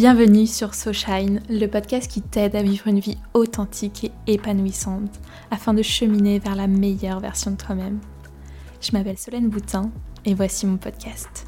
Bienvenue 0.00 0.46
sur 0.46 0.74
So 0.74 0.94
Shine, 0.94 1.42
le 1.50 1.66
podcast 1.66 2.10
qui 2.10 2.22
t'aide 2.22 2.56
à 2.56 2.62
vivre 2.62 2.86
une 2.86 3.00
vie 3.00 3.18
authentique 3.34 4.10
et 4.26 4.32
épanouissante 4.32 5.20
afin 5.50 5.74
de 5.74 5.82
cheminer 5.82 6.38
vers 6.38 6.56
la 6.56 6.68
meilleure 6.68 7.20
version 7.20 7.50
de 7.50 7.58
toi-même. 7.58 8.00
Je 8.80 8.92
m'appelle 8.92 9.18
Solène 9.18 9.50
Boutin 9.50 9.92
et 10.24 10.32
voici 10.32 10.64
mon 10.64 10.78
podcast. 10.78 11.46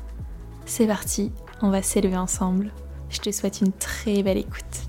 C'est 0.66 0.86
parti, 0.86 1.32
on 1.62 1.70
va 1.70 1.80
s'élever 1.80 2.18
ensemble. 2.18 2.70
Je 3.08 3.20
te 3.20 3.32
souhaite 3.32 3.62
une 3.62 3.72
très 3.72 4.22
belle 4.22 4.36
écoute. 4.36 4.82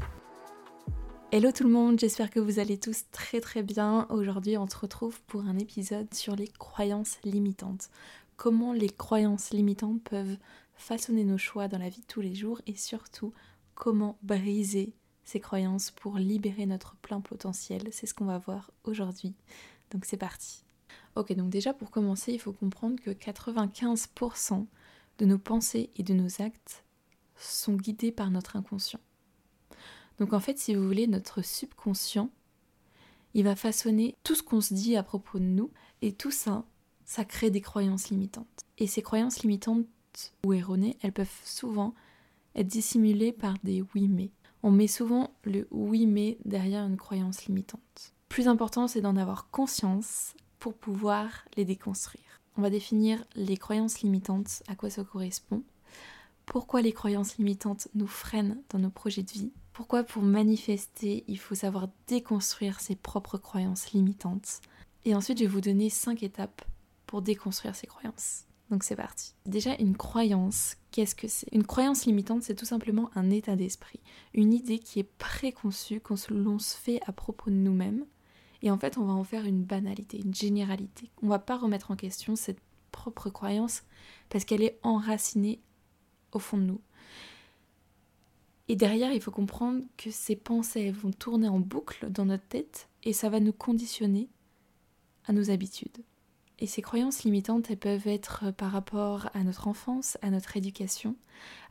Hello 1.32 1.54
tout 1.54 1.64
le 1.64 1.70
monde, 1.70 2.02
j'espère 2.02 2.32
que 2.32 2.41
vous 2.41 2.59
allez 2.59 2.77
tous 2.77 3.05
très 3.14 3.39
très 3.39 3.64
bien. 3.64 4.07
Aujourd'hui 4.09 4.57
on 4.57 4.68
se 4.68 4.75
retrouve 4.75 5.21
pour 5.21 5.45
un 5.45 5.57
épisode 5.57 6.14
sur 6.14 6.36
les 6.36 6.50
croyances 6.50 7.18
limitantes. 7.24 7.89
Comment 8.36 8.74
les 8.74 8.89
croyances 8.89 9.52
limitantes 9.52 10.04
peuvent 10.04 10.36
façonner 10.75 11.24
nos 11.24 11.38
choix 11.38 11.69
dans 11.69 11.77
la 11.77 11.88
vie 11.88 12.02
de 12.02 12.07
tous 12.07 12.19
les 12.19 12.36
jours 12.36 12.60
et 12.68 12.75
surtout 12.75 13.32
comment 13.75 14.18
briser 14.21 14.93
ces 15.23 15.39
croyances 15.39 15.91
pour 15.91 16.18
libérer 16.18 16.65
notre 16.65 16.95
plein 16.97 17.21
potentiel. 17.21 17.87
C'est 17.91 18.07
ce 18.07 18.13
qu'on 18.13 18.25
va 18.25 18.37
voir 18.37 18.71
aujourd'hui. 18.83 19.36
Donc 19.91 20.05
c'est 20.05 20.18
parti. 20.18 20.63
Ok, 21.15 21.33
donc 21.33 21.49
déjà 21.49 21.73
pour 21.73 21.91
commencer, 21.91 22.33
il 22.33 22.39
faut 22.39 22.54
comprendre 22.54 22.99
que 23.01 23.11
95% 23.11 24.65
de 25.19 25.25
nos 25.25 25.37
pensées 25.37 25.91
et 25.96 26.04
de 26.04 26.13
nos 26.13 26.41
actes 26.41 26.83
sont 27.36 27.75
guidés 27.75 28.11
par 28.11 28.32
notre 28.32 28.55
inconscient. 28.55 28.99
Donc 30.19 30.33
en 30.33 30.39
fait, 30.39 30.57
si 30.57 30.75
vous 30.75 30.85
voulez, 30.85 31.07
notre 31.07 31.41
subconscient, 31.41 32.30
il 33.33 33.44
va 33.44 33.55
façonner 33.55 34.16
tout 34.23 34.35
ce 34.35 34.44
qu'on 34.44 34.61
se 34.61 34.73
dit 34.73 34.95
à 34.95 35.03
propos 35.03 35.39
de 35.39 35.44
nous, 35.44 35.71
et 36.02 36.13
tout 36.13 36.31
ça, 36.31 36.66
ça 37.05 37.25
crée 37.25 37.49
des 37.49 37.61
croyances 37.61 38.09
limitantes. 38.09 38.65
Et 38.77 38.87
ces 38.87 39.02
croyances 39.02 39.41
limitantes 39.41 39.87
ou 40.45 40.53
erronées, 40.53 40.97
elles 41.02 41.13
peuvent 41.13 41.41
souvent 41.43 41.93
être 42.55 42.67
dissimulées 42.67 43.31
par 43.31 43.55
des 43.63 43.83
oui 43.93 44.07
mais. 44.07 44.31
On 44.61 44.71
met 44.71 44.87
souvent 44.87 45.31
le 45.43 45.67
oui 45.71 46.05
mais 46.05 46.37
derrière 46.45 46.85
une 46.85 46.97
croyance 46.97 47.45
limitante. 47.45 48.13
Plus 48.29 48.47
important, 48.47 48.87
c'est 48.87 49.01
d'en 49.01 49.17
avoir 49.17 49.49
conscience 49.51 50.33
pour 50.59 50.73
pouvoir 50.73 51.45
les 51.57 51.65
déconstruire. 51.65 52.39
On 52.57 52.61
va 52.61 52.69
définir 52.69 53.23
les 53.35 53.57
croyances 53.57 54.01
limitantes, 54.01 54.63
à 54.67 54.75
quoi 54.75 54.89
ça 54.89 55.03
correspond, 55.03 55.63
pourquoi 56.45 56.81
les 56.81 56.91
croyances 56.91 57.37
limitantes 57.37 57.87
nous 57.95 58.07
freinent 58.07 58.61
dans 58.69 58.79
nos 58.79 58.89
projets 58.89 59.23
de 59.23 59.31
vie, 59.31 59.51
pourquoi 59.71 60.03
pour 60.03 60.21
manifester, 60.21 61.23
il 61.27 61.39
faut 61.39 61.55
savoir 61.55 61.87
déconstruire 62.07 62.79
ses 62.79 62.95
propres 62.95 63.37
croyances 63.37 63.91
limitantes. 63.91 64.61
Et 65.03 65.15
ensuite, 65.15 65.39
je 65.39 65.43
vais 65.43 65.49
vous 65.49 65.61
donner 65.61 65.89
5 65.89 66.21
étapes 66.21 66.63
pour 67.07 67.21
déconstruire 67.21 67.75
ces 67.75 67.87
croyances. 67.87 68.45
Donc 68.69 68.83
c'est 68.83 68.95
parti. 68.95 69.36
Déjà, 69.45 69.75
une 69.75 69.95
croyance, 69.95 70.78
qu'est-ce 70.92 71.16
que 71.16 71.28
c'est? 71.28 71.47
Une 71.52 71.66
croyance 71.66 72.06
limitante, 72.06 72.44
c'est 72.44 72.56
tout 72.56 72.66
simplement 72.66 73.09
un 73.16 73.30
état 73.30 73.55
d'esprit, 73.55 74.00
une 74.33 74.53
idée 74.53 74.80
qui 74.80 75.00
est 75.00 75.09
préconçue, 75.17 76.00
qu'on 76.00 76.16
l'on 76.30 76.59
se 76.59 76.75
fait 76.75 77.00
à 77.05 77.11
propos 77.11 77.50
de 77.50 77.55
nous-mêmes. 77.55 78.05
Et 78.61 78.72
en 78.72 78.78
fait, 78.78 78.97
on 78.97 79.05
va 79.05 79.14
en 79.14 79.25
faire 79.25 79.45
une 79.45 79.64
banalité, 79.64 80.22
une 80.23 80.33
généralité. 80.33 81.11
On 81.22 81.28
va 81.28 81.39
pas 81.39 81.58
remettre 81.58 81.92
en 81.92 81.95
question 81.95 82.36
cette 82.36 82.61
propre 82.92 83.30
croyance 83.30 83.83
parce 84.30 84.45
qu'elle 84.45 84.64
est 84.64 84.80
enracinée 84.83 85.59
au 86.31 86.39
fond 86.39 86.58
de 86.58 86.64
nous. 86.64 86.81
Et 88.70 88.75
derrière, 88.77 89.11
il 89.11 89.22
faut 89.22 89.31
comprendre 89.31 89.83
que 89.98 90.09
ces 90.09 90.38
pensées 90.38 90.92
vont 90.92 91.11
tourner 91.11 91.50
en 91.50 91.59
boucle 91.59 92.09
dans 92.09 92.25
notre 92.25 92.48
tête 92.48 92.88
et 93.03 93.11
ça 93.11 93.30
va 93.30 93.42
nous 93.42 93.52
conditionner 93.52 94.30
à 95.25 95.33
nos 95.33 95.52
habitudes. 95.52 96.03
Et 96.59 96.67
ces 96.67 96.81
croyances 96.81 97.23
limitantes, 97.23 97.69
elles 97.69 97.77
peuvent 97.77 98.07
être 98.07 98.51
par 98.51 98.71
rapport 98.71 99.29
à 99.33 99.43
notre 99.43 99.67
enfance, 99.67 100.17
à 100.21 100.29
notre 100.29 100.55
éducation, 100.55 101.15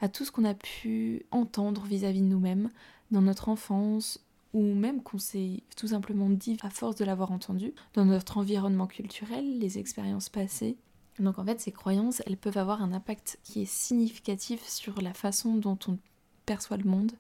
à 0.01 0.09
tout 0.09 0.25
ce 0.25 0.33
qu'on 0.33 0.45
a 0.45 0.55
pu 0.55 1.25
entendre 1.31 1.83
vis-à-vis 1.85 2.21
de 2.21 2.27
nous-mêmes 2.27 2.69
dans 3.11 3.23
notre 3.23 3.49
enfance, 3.49 4.25
ou 4.53 4.75
même 4.75 5.03
qu'on 5.03 5.19
s'est 5.19 5.63
tout 5.77 5.89
simplement 5.89 6.29
dit 6.29 6.59
à 6.63 6.71
force 6.71 6.97
de 6.97 7.05
l'avoir 7.05 7.33
entendu, 7.33 7.73
dans 7.95 8.05
notre 8.05 8.39
environnement 8.39 8.87
culturel, 8.87 9.59
les 9.59 9.79
expériences 9.79 10.29
passées. 10.29 10.77
Donc 11.19 11.39
en 11.39 11.45
fait, 11.45 11.61
ces 11.61 11.73
croyances, 11.73 12.23
elles 12.27 12.37
peuvent 12.37 12.59
avoir 12.59 12.83
un 12.83 12.93
impact 12.93 13.39
qui 13.45 13.63
est 13.63 13.71
significatif 13.71 14.67
sur 14.67 15.01
la 15.01 15.15
façon 15.15 15.55
dont 15.57 15.79
on 15.89 15.99
perçoit 16.47 16.77
le 16.77 16.89
monde 16.89 17.13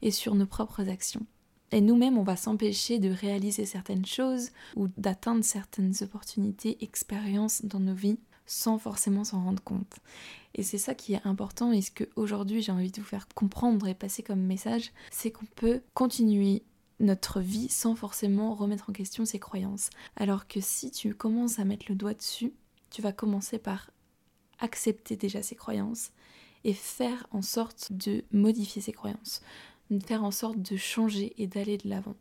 et 0.00 0.10
sur 0.10 0.34
nos 0.34 0.46
propres 0.46 0.88
actions. 0.88 1.26
Et 1.72 1.80
nous-mêmes, 1.80 2.18
on 2.18 2.22
va 2.22 2.36
s'empêcher 2.36 2.98
de 2.98 3.10
réaliser 3.10 3.64
certaines 3.64 4.04
choses 4.04 4.50
ou 4.76 4.88
d'atteindre 4.98 5.42
certaines 5.42 5.94
opportunités, 6.02 6.76
expériences 6.82 7.64
dans 7.64 7.80
nos 7.80 7.94
vies 7.94 8.18
sans 8.44 8.78
forcément 8.78 9.24
s'en 9.24 9.42
rendre 9.42 9.62
compte. 9.62 9.96
Et 10.54 10.62
c'est 10.62 10.78
ça 10.78 10.94
qui 10.94 11.14
est 11.14 11.26
important 11.26 11.72
et 11.72 11.80
ce 11.80 11.90
que 11.90 12.04
aujourd'hui 12.16 12.60
j'ai 12.60 12.72
envie 12.72 12.90
de 12.90 13.00
vous 13.00 13.06
faire 13.06 13.26
comprendre 13.34 13.88
et 13.88 13.94
passer 13.94 14.22
comme 14.22 14.42
message, 14.42 14.92
c'est 15.10 15.30
qu'on 15.30 15.46
peut 15.56 15.80
continuer 15.94 16.62
notre 17.00 17.40
vie 17.40 17.68
sans 17.68 17.94
forcément 17.94 18.54
remettre 18.54 18.90
en 18.90 18.92
question 18.92 19.24
ses 19.24 19.38
croyances. 19.38 19.90
Alors 20.16 20.46
que 20.46 20.60
si 20.60 20.90
tu 20.90 21.14
commences 21.14 21.58
à 21.58 21.64
mettre 21.64 21.86
le 21.88 21.94
doigt 21.94 22.14
dessus, 22.14 22.52
tu 22.90 23.00
vas 23.00 23.12
commencer 23.12 23.58
par 23.58 23.90
accepter 24.58 25.16
déjà 25.16 25.42
ses 25.42 25.56
croyances 25.56 26.10
et 26.64 26.74
faire 26.74 27.26
en 27.32 27.42
sorte 27.42 27.92
de 27.92 28.24
modifier 28.30 28.82
ses 28.82 28.92
croyances 28.92 29.40
faire 30.06 30.24
en 30.24 30.30
sorte 30.30 30.60
de 30.60 30.76
changer 30.76 31.32
et 31.36 31.46
d'aller 31.46 31.78
de 31.78 31.88
l'avant. 31.88 32.16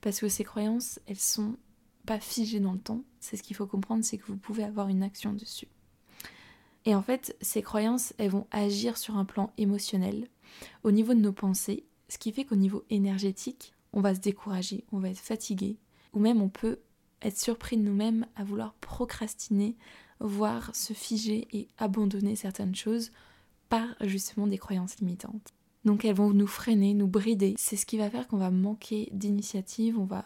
Parce 0.00 0.20
que 0.20 0.28
ces 0.28 0.44
croyances, 0.44 1.00
elles 1.06 1.18
sont 1.18 1.56
pas 2.04 2.20
figées 2.20 2.60
dans 2.60 2.72
le 2.72 2.78
temps. 2.78 3.02
C'est 3.20 3.36
ce 3.36 3.42
qu'il 3.42 3.56
faut 3.56 3.66
comprendre, 3.66 4.04
c'est 4.04 4.18
que 4.18 4.26
vous 4.26 4.36
pouvez 4.36 4.64
avoir 4.64 4.88
une 4.88 5.02
action 5.02 5.32
dessus. 5.32 5.68
Et 6.84 6.94
en 6.94 7.02
fait, 7.02 7.36
ces 7.40 7.62
croyances, 7.62 8.14
elles 8.18 8.30
vont 8.30 8.46
agir 8.52 8.96
sur 8.96 9.16
un 9.16 9.24
plan 9.24 9.52
émotionnel, 9.58 10.28
au 10.84 10.92
niveau 10.92 11.14
de 11.14 11.20
nos 11.20 11.32
pensées, 11.32 11.84
ce 12.08 12.18
qui 12.18 12.32
fait 12.32 12.44
qu'au 12.44 12.54
niveau 12.54 12.84
énergétique, 12.90 13.74
on 13.92 14.00
va 14.00 14.14
se 14.14 14.20
décourager, 14.20 14.84
on 14.92 15.00
va 15.00 15.10
être 15.10 15.18
fatigué, 15.18 15.78
ou 16.12 16.20
même 16.20 16.40
on 16.40 16.48
peut 16.48 16.78
être 17.22 17.38
surpris 17.38 17.76
de 17.76 17.82
nous-mêmes 17.82 18.26
à 18.36 18.44
vouloir 18.44 18.74
procrastiner, 18.74 19.76
voire 20.20 20.74
se 20.76 20.92
figer 20.92 21.48
et 21.52 21.68
abandonner 21.78 22.36
certaines 22.36 22.74
choses 22.74 23.10
par 23.68 23.88
justement 24.02 24.46
des 24.46 24.58
croyances 24.58 24.98
limitantes. 25.00 25.54
Donc 25.86 26.04
elles 26.04 26.16
vont 26.16 26.30
nous 26.30 26.48
freiner, 26.48 26.94
nous 26.94 27.06
brider. 27.06 27.54
C'est 27.56 27.76
ce 27.76 27.86
qui 27.86 27.96
va 27.96 28.10
faire 28.10 28.26
qu'on 28.26 28.36
va 28.38 28.50
manquer 28.50 29.08
d'initiative, 29.12 29.98
on 29.98 30.04
va 30.04 30.24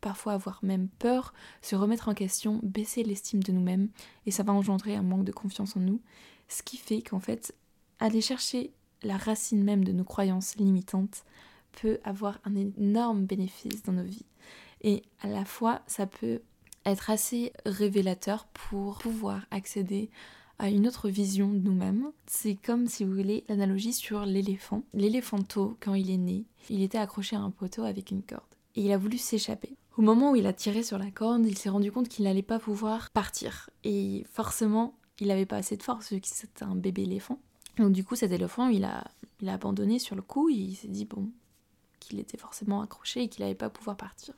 parfois 0.00 0.32
avoir 0.32 0.58
même 0.62 0.88
peur, 0.98 1.32
se 1.62 1.76
remettre 1.76 2.08
en 2.08 2.14
question, 2.14 2.58
baisser 2.64 3.04
l'estime 3.04 3.42
de 3.42 3.52
nous-mêmes 3.52 3.88
et 4.26 4.32
ça 4.32 4.42
va 4.42 4.52
engendrer 4.52 4.96
un 4.96 5.02
manque 5.02 5.24
de 5.24 5.32
confiance 5.32 5.76
en 5.76 5.80
nous. 5.80 6.00
Ce 6.48 6.64
qui 6.64 6.76
fait 6.76 7.02
qu'en 7.02 7.20
fait, 7.20 7.54
aller 8.00 8.20
chercher 8.20 8.72
la 9.04 9.16
racine 9.16 9.62
même 9.62 9.84
de 9.84 9.92
nos 9.92 10.04
croyances 10.04 10.56
limitantes 10.56 11.24
peut 11.80 12.00
avoir 12.02 12.40
un 12.44 12.56
énorme 12.56 13.26
bénéfice 13.26 13.84
dans 13.84 13.92
nos 13.92 14.02
vies. 14.02 14.26
Et 14.82 15.02
à 15.22 15.28
la 15.28 15.44
fois, 15.44 15.82
ça 15.86 16.06
peut 16.06 16.42
être 16.84 17.10
assez 17.10 17.52
révélateur 17.64 18.46
pour 18.46 18.98
pouvoir 18.98 19.46
accéder 19.52 20.10
à 20.58 20.70
une 20.70 20.86
autre 20.86 21.08
vision 21.08 21.48
de 21.48 21.58
nous-mêmes. 21.58 22.10
C'est 22.26 22.56
comme 22.56 22.86
si 22.86 23.04
vous 23.04 23.14
voulez 23.14 23.44
l'analogie 23.48 23.92
sur 23.92 24.24
l'éléphant. 24.24 24.82
L'éléphanto, 24.94 25.76
quand 25.80 25.94
il 25.94 26.10
est 26.10 26.16
né, 26.16 26.44
il 26.70 26.82
était 26.82 26.98
accroché 26.98 27.36
à 27.36 27.40
un 27.40 27.50
poteau 27.50 27.84
avec 27.84 28.10
une 28.10 28.22
corde 28.22 28.42
et 28.74 28.82
il 28.82 28.92
a 28.92 28.98
voulu 28.98 29.18
s'échapper. 29.18 29.76
Au 29.96 30.02
moment 30.02 30.32
où 30.32 30.36
il 30.36 30.46
a 30.46 30.52
tiré 30.52 30.82
sur 30.82 30.98
la 30.98 31.10
corde, 31.10 31.46
il 31.46 31.56
s'est 31.56 31.70
rendu 31.70 31.90
compte 31.90 32.08
qu'il 32.08 32.24
n'allait 32.24 32.42
pas 32.42 32.58
pouvoir 32.58 33.10
partir. 33.10 33.70
Et 33.84 34.26
forcément, 34.30 34.94
il 35.18 35.28
n'avait 35.28 35.46
pas 35.46 35.56
assez 35.56 35.76
de 35.76 35.82
force 35.82 36.12
vu 36.12 36.20
que 36.20 36.28
c'était 36.28 36.64
un 36.64 36.76
bébé 36.76 37.02
éléphant. 37.02 37.40
Donc 37.78 37.92
du 37.92 38.04
coup, 38.04 38.16
cet 38.16 38.32
éléphant, 38.32 38.68
il 38.68 38.84
a, 38.84 39.04
il 39.40 39.48
a 39.48 39.54
abandonné 39.54 39.98
sur 39.98 40.14
le 40.14 40.22
coup. 40.22 40.50
Et 40.50 40.54
il 40.54 40.74
s'est 40.74 40.88
dit 40.88 41.06
bon, 41.06 41.30
qu'il 42.00 42.18
était 42.18 42.36
forcément 42.36 42.82
accroché 42.82 43.22
et 43.22 43.28
qu'il 43.28 43.42
n'allait 43.42 43.54
pas 43.54 43.70
pouvoir 43.70 43.96
partir. 43.96 44.34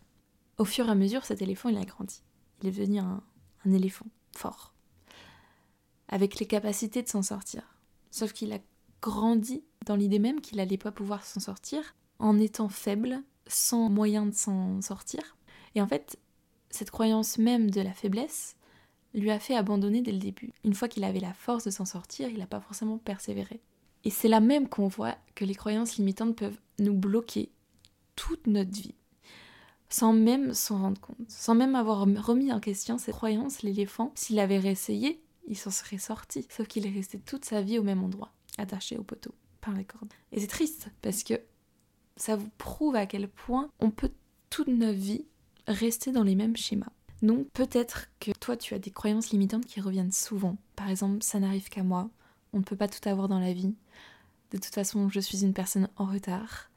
Au 0.59 0.65
fur 0.65 0.87
et 0.87 0.91
à 0.91 0.95
mesure, 0.95 1.25
cet 1.25 1.43
éléphant, 1.43 1.69
il 1.69 1.79
a 1.79 1.85
grandi. 1.85 2.23
Il 2.63 2.69
est 2.69 2.73
devenu 2.73 2.99
un 3.01 3.23
éléphant 3.67 4.07
fort 4.33 4.75
avec 6.09 6.39
les 6.39 6.47
capacités 6.47 7.03
de 7.03 7.09
s'en 7.09 7.23
sortir. 7.23 7.63
Sauf 8.11 8.33
qu'il 8.33 8.53
a 8.53 8.59
grandi 9.03 9.63
dans 9.87 9.97
l'idée 9.97 10.19
même 10.19 10.41
qu'il 10.41 10.59
n'allait 10.59 10.79
pas 10.79 10.93
pouvoir 10.93 11.25
s'en 11.25 11.41
sortir 11.41 11.95
en 12.19 12.39
étant 12.39 12.69
faible, 12.69 13.23
sans 13.47 13.89
moyen 13.89 14.27
de 14.27 14.35
s'en 14.35 14.81
sortir. 14.81 15.37
Et 15.75 15.81
en 15.81 15.87
fait, 15.87 16.19
cette 16.71 16.91
croyance 16.91 17.39
même 17.39 17.71
de 17.71 17.81
la 17.81 17.93
faiblesse 17.93 18.57
lui 19.15 19.31
a 19.31 19.39
fait 19.39 19.55
abandonner 19.55 20.03
dès 20.03 20.13
le 20.13 20.19
début. 20.19 20.53
Une 20.65 20.75
fois 20.75 20.89
qu'il 20.89 21.05
avait 21.05 21.21
la 21.21 21.33
force 21.33 21.65
de 21.65 21.71
s'en 21.71 21.85
sortir, 21.85 22.29
il 22.29 22.39
n'a 22.39 22.47
pas 22.47 22.61
forcément 22.61 22.99
persévéré. 22.99 23.61
Et 24.05 24.11
c'est 24.11 24.29
là 24.29 24.41
même 24.41 24.69
qu'on 24.69 24.89
voit 24.89 25.17
que 25.35 25.45
les 25.45 25.55
croyances 25.55 25.97
limitantes 25.97 26.37
peuvent 26.37 26.59
nous 26.79 26.95
bloquer 26.95 27.51
toute 28.17 28.47
notre 28.47 28.71
vie, 28.71 28.95
sans 29.89 30.13
même 30.13 30.55
s'en 30.55 30.79
rendre 30.79 31.01
compte, 31.01 31.17
sans 31.29 31.55
même 31.55 31.75
avoir 31.75 32.01
remis 32.01 32.53
en 32.53 32.61
question 32.61 32.99
ces 32.99 33.13
croyances, 33.13 33.63
l'éléphant, 33.63 34.13
s'il 34.15 34.39
avait 34.39 34.59
réessayé, 34.59 35.21
il 35.49 35.57
s'en 35.57 35.71
serait 35.71 35.99
sorti. 35.99 36.47
Sauf 36.51 36.69
qu'il 36.69 36.87
est 36.87 36.91
resté 36.91 37.19
toute 37.19 37.45
sa 37.45 37.63
vie 37.63 37.79
au 37.79 37.83
même 37.83 38.05
endroit, 38.05 38.33
attaché 38.59 38.97
au 38.97 39.03
poteau 39.03 39.35
par 39.61 39.75
les 39.75 39.85
cordes. 39.85 40.13
Et 40.33 40.41
c'est 40.41 40.47
triste 40.47 40.89
parce 41.03 41.25
que 41.25 41.35
ça 42.17 42.37
vous 42.37 42.51
prouve 42.59 42.97
à 42.97 43.07
quel 43.07 43.29
point 43.29 43.71
on 43.81 43.91
peut 43.91 44.13
toute 44.51 44.69
notre 44.69 44.99
vie 44.99 45.25
rester 45.67 46.13
dans 46.13 46.23
les 46.23 46.35
mêmes 46.35 46.57
schémas. 46.57 46.93
Donc 47.23 47.49
peut-être 47.51 48.09
que 48.21 48.31
toi 48.39 48.57
tu 48.57 48.75
as 48.75 48.79
des 48.79 48.91
croyances 48.91 49.31
limitantes 49.31 49.67
qui 49.67 49.81
reviennent 49.81 50.13
souvent. 50.13 50.57
Par 50.77 50.89
exemple, 50.89 51.23
ça 51.23 51.41
n'arrive 51.41 51.69
qu'à 51.69 51.83
moi, 51.83 52.11
on 52.53 52.59
ne 52.59 52.65
peut 52.65 52.77
pas 52.77 52.89
tout 52.89 53.07
avoir 53.09 53.29
dans 53.29 53.41
la 53.41 53.53
vie. 53.53 53.75
De 54.51 54.59
toute 54.59 54.75
façon, 54.75 55.09
je 55.09 55.21
suis 55.21 55.43
une 55.43 55.53
personne 55.53 55.89
en 55.97 56.07
retard. 56.07 56.71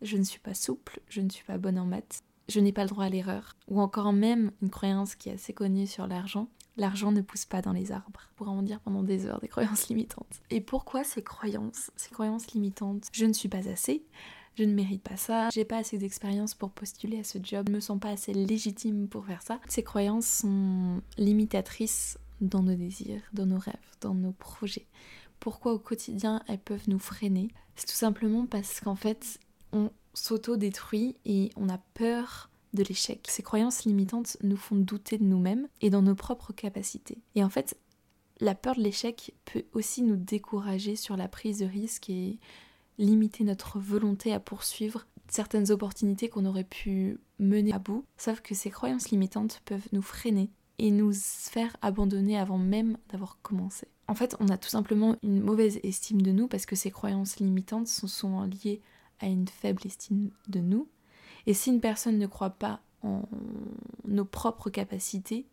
Je 0.00 0.16
ne 0.16 0.22
suis 0.22 0.38
pas 0.38 0.54
souple, 0.54 1.00
je 1.08 1.20
ne 1.20 1.28
suis 1.28 1.44
pas 1.44 1.58
bonne 1.58 1.78
en 1.78 1.84
maths. 1.84 2.22
Je 2.48 2.60
n'ai 2.60 2.72
pas 2.72 2.84
le 2.84 2.88
droit 2.88 3.04
à 3.04 3.08
l'erreur. 3.10 3.56
Ou 3.68 3.80
encore 3.80 4.12
même 4.12 4.52
une 4.62 4.70
croyance 4.70 5.14
qui 5.16 5.28
est 5.28 5.34
assez 5.34 5.52
connue 5.52 5.86
sur 5.86 6.06
l'argent. 6.06 6.48
L'argent 6.78 7.12
ne 7.12 7.20
pousse 7.20 7.44
pas 7.44 7.60
dans 7.60 7.72
les 7.72 7.92
arbres. 7.92 8.20
On 8.32 8.34
pourra 8.36 8.52
en 8.52 8.62
dire 8.62 8.80
pendant 8.80 9.02
des 9.02 9.26
heures 9.26 9.40
des 9.40 9.48
croyances 9.48 9.88
limitantes. 9.88 10.40
Et 10.50 10.60
pourquoi 10.60 11.04
ces 11.04 11.22
croyances 11.22 11.90
Ces 11.96 12.10
croyances 12.10 12.52
limitantes? 12.52 13.08
Je 13.12 13.26
ne 13.26 13.32
suis 13.32 13.48
pas 13.48 13.68
assez, 13.68 14.06
je 14.56 14.62
ne 14.62 14.72
mérite 14.72 15.02
pas 15.02 15.16
ça, 15.16 15.48
j'ai 15.52 15.64
pas 15.64 15.78
assez 15.78 15.98
d'expérience 15.98 16.54
pour 16.54 16.70
postuler 16.70 17.18
à 17.18 17.24
ce 17.24 17.38
job, 17.42 17.66
je 17.68 17.74
me 17.74 17.80
sens 17.80 17.98
pas 17.98 18.10
assez 18.10 18.32
légitime 18.32 19.08
pour 19.08 19.26
faire 19.26 19.42
ça. 19.42 19.60
Ces 19.68 19.82
croyances 19.82 20.26
sont 20.26 21.02
limitatrices 21.16 22.16
dans 22.40 22.62
nos 22.62 22.74
désirs, 22.74 23.22
dans 23.32 23.46
nos 23.46 23.58
rêves, 23.58 23.74
dans 24.00 24.14
nos 24.14 24.32
projets. 24.32 24.86
Pourquoi 25.40 25.72
au 25.72 25.78
quotidien 25.78 26.42
elles 26.46 26.58
peuvent 26.58 26.88
nous 26.88 26.98
freiner? 27.00 27.48
C'est 27.74 27.86
tout 27.86 27.92
simplement 27.92 28.46
parce 28.46 28.80
qu'en 28.80 28.96
fait, 28.96 29.40
on 29.72 29.90
s'auto-détruit 30.14 31.16
et 31.24 31.50
on 31.56 31.68
a 31.68 31.78
peur 31.94 32.50
de 32.78 32.84
l'échec. 32.84 33.26
Ces 33.28 33.42
croyances 33.42 33.84
limitantes 33.84 34.36
nous 34.42 34.56
font 34.56 34.76
douter 34.76 35.18
de 35.18 35.24
nous-mêmes 35.24 35.68
et 35.80 35.90
dans 35.90 36.02
nos 36.02 36.14
propres 36.14 36.52
capacités. 36.52 37.18
Et 37.34 37.44
en 37.44 37.50
fait, 37.50 37.76
la 38.40 38.54
peur 38.54 38.76
de 38.76 38.80
l'échec 38.80 39.34
peut 39.44 39.64
aussi 39.72 40.02
nous 40.02 40.16
décourager 40.16 40.96
sur 40.96 41.16
la 41.16 41.28
prise 41.28 41.58
de 41.58 41.66
risque 41.66 42.08
et 42.08 42.38
limiter 42.98 43.44
notre 43.44 43.78
volonté 43.78 44.32
à 44.32 44.40
poursuivre 44.40 45.06
certaines 45.28 45.70
opportunités 45.70 46.28
qu'on 46.28 46.46
aurait 46.46 46.64
pu 46.64 47.18
mener 47.38 47.72
à 47.72 47.78
bout. 47.78 48.04
Sauf 48.16 48.40
que 48.40 48.54
ces 48.54 48.70
croyances 48.70 49.10
limitantes 49.10 49.60
peuvent 49.64 49.88
nous 49.92 50.02
freiner 50.02 50.50
et 50.78 50.90
nous 50.90 51.12
faire 51.12 51.76
abandonner 51.82 52.38
avant 52.38 52.58
même 52.58 52.96
d'avoir 53.10 53.38
commencé. 53.42 53.88
En 54.06 54.14
fait, 54.14 54.36
on 54.40 54.48
a 54.48 54.56
tout 54.56 54.68
simplement 54.68 55.16
une 55.22 55.40
mauvaise 55.40 55.80
estime 55.82 56.22
de 56.22 56.32
nous 56.32 56.48
parce 56.48 56.66
que 56.66 56.76
ces 56.76 56.90
croyances 56.90 57.40
limitantes 57.40 57.88
sont 57.88 58.06
souvent 58.06 58.44
liées 58.44 58.80
à 59.20 59.26
une 59.26 59.48
faible 59.48 59.82
estime 59.84 60.30
de 60.48 60.60
nous. 60.60 60.88
Et 61.48 61.54
si 61.54 61.70
une 61.70 61.80
personne 61.80 62.18
ne 62.18 62.26
croit 62.26 62.50
pas 62.50 62.82
en 63.02 63.22
nos 64.04 64.26
propres 64.26 64.68
capacités, 64.68 65.46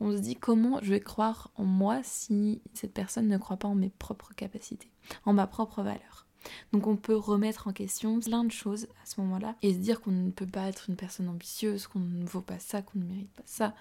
on 0.00 0.10
se 0.10 0.22
dit 0.22 0.36
comment 0.36 0.78
je 0.80 0.88
vais 0.88 1.00
croire 1.00 1.50
en 1.56 1.64
moi 1.64 2.00
si 2.02 2.62
cette 2.72 2.94
personne 2.94 3.28
ne 3.28 3.36
croit 3.36 3.58
pas 3.58 3.68
en 3.68 3.74
mes 3.74 3.90
propres 3.90 4.32
capacités, 4.34 4.90
en 5.26 5.34
ma 5.34 5.46
propre 5.46 5.82
valeur? 5.82 6.26
Donc 6.72 6.86
on 6.86 6.96
peut 6.96 7.14
remettre 7.14 7.68
en 7.68 7.74
question 7.74 8.20
plein 8.20 8.42
de 8.42 8.50
choses 8.50 8.86
à 9.02 9.06
ce 9.06 9.20
moment-là 9.20 9.54
et 9.60 9.74
se 9.74 9.78
dire 9.78 10.00
qu'on 10.00 10.12
ne 10.12 10.30
peut 10.30 10.46
pas 10.46 10.66
être 10.66 10.88
une 10.88 10.96
personne 10.96 11.28
ambitieuse, 11.28 11.88
qu'on 11.88 12.00
ne 12.00 12.24
vaut 12.24 12.40
pas 12.40 12.58
ça, 12.58 12.80
qu'on 12.80 13.00
ne 13.00 13.04
mérite 13.04 13.32
pas 13.32 13.42
ça, 13.44 13.74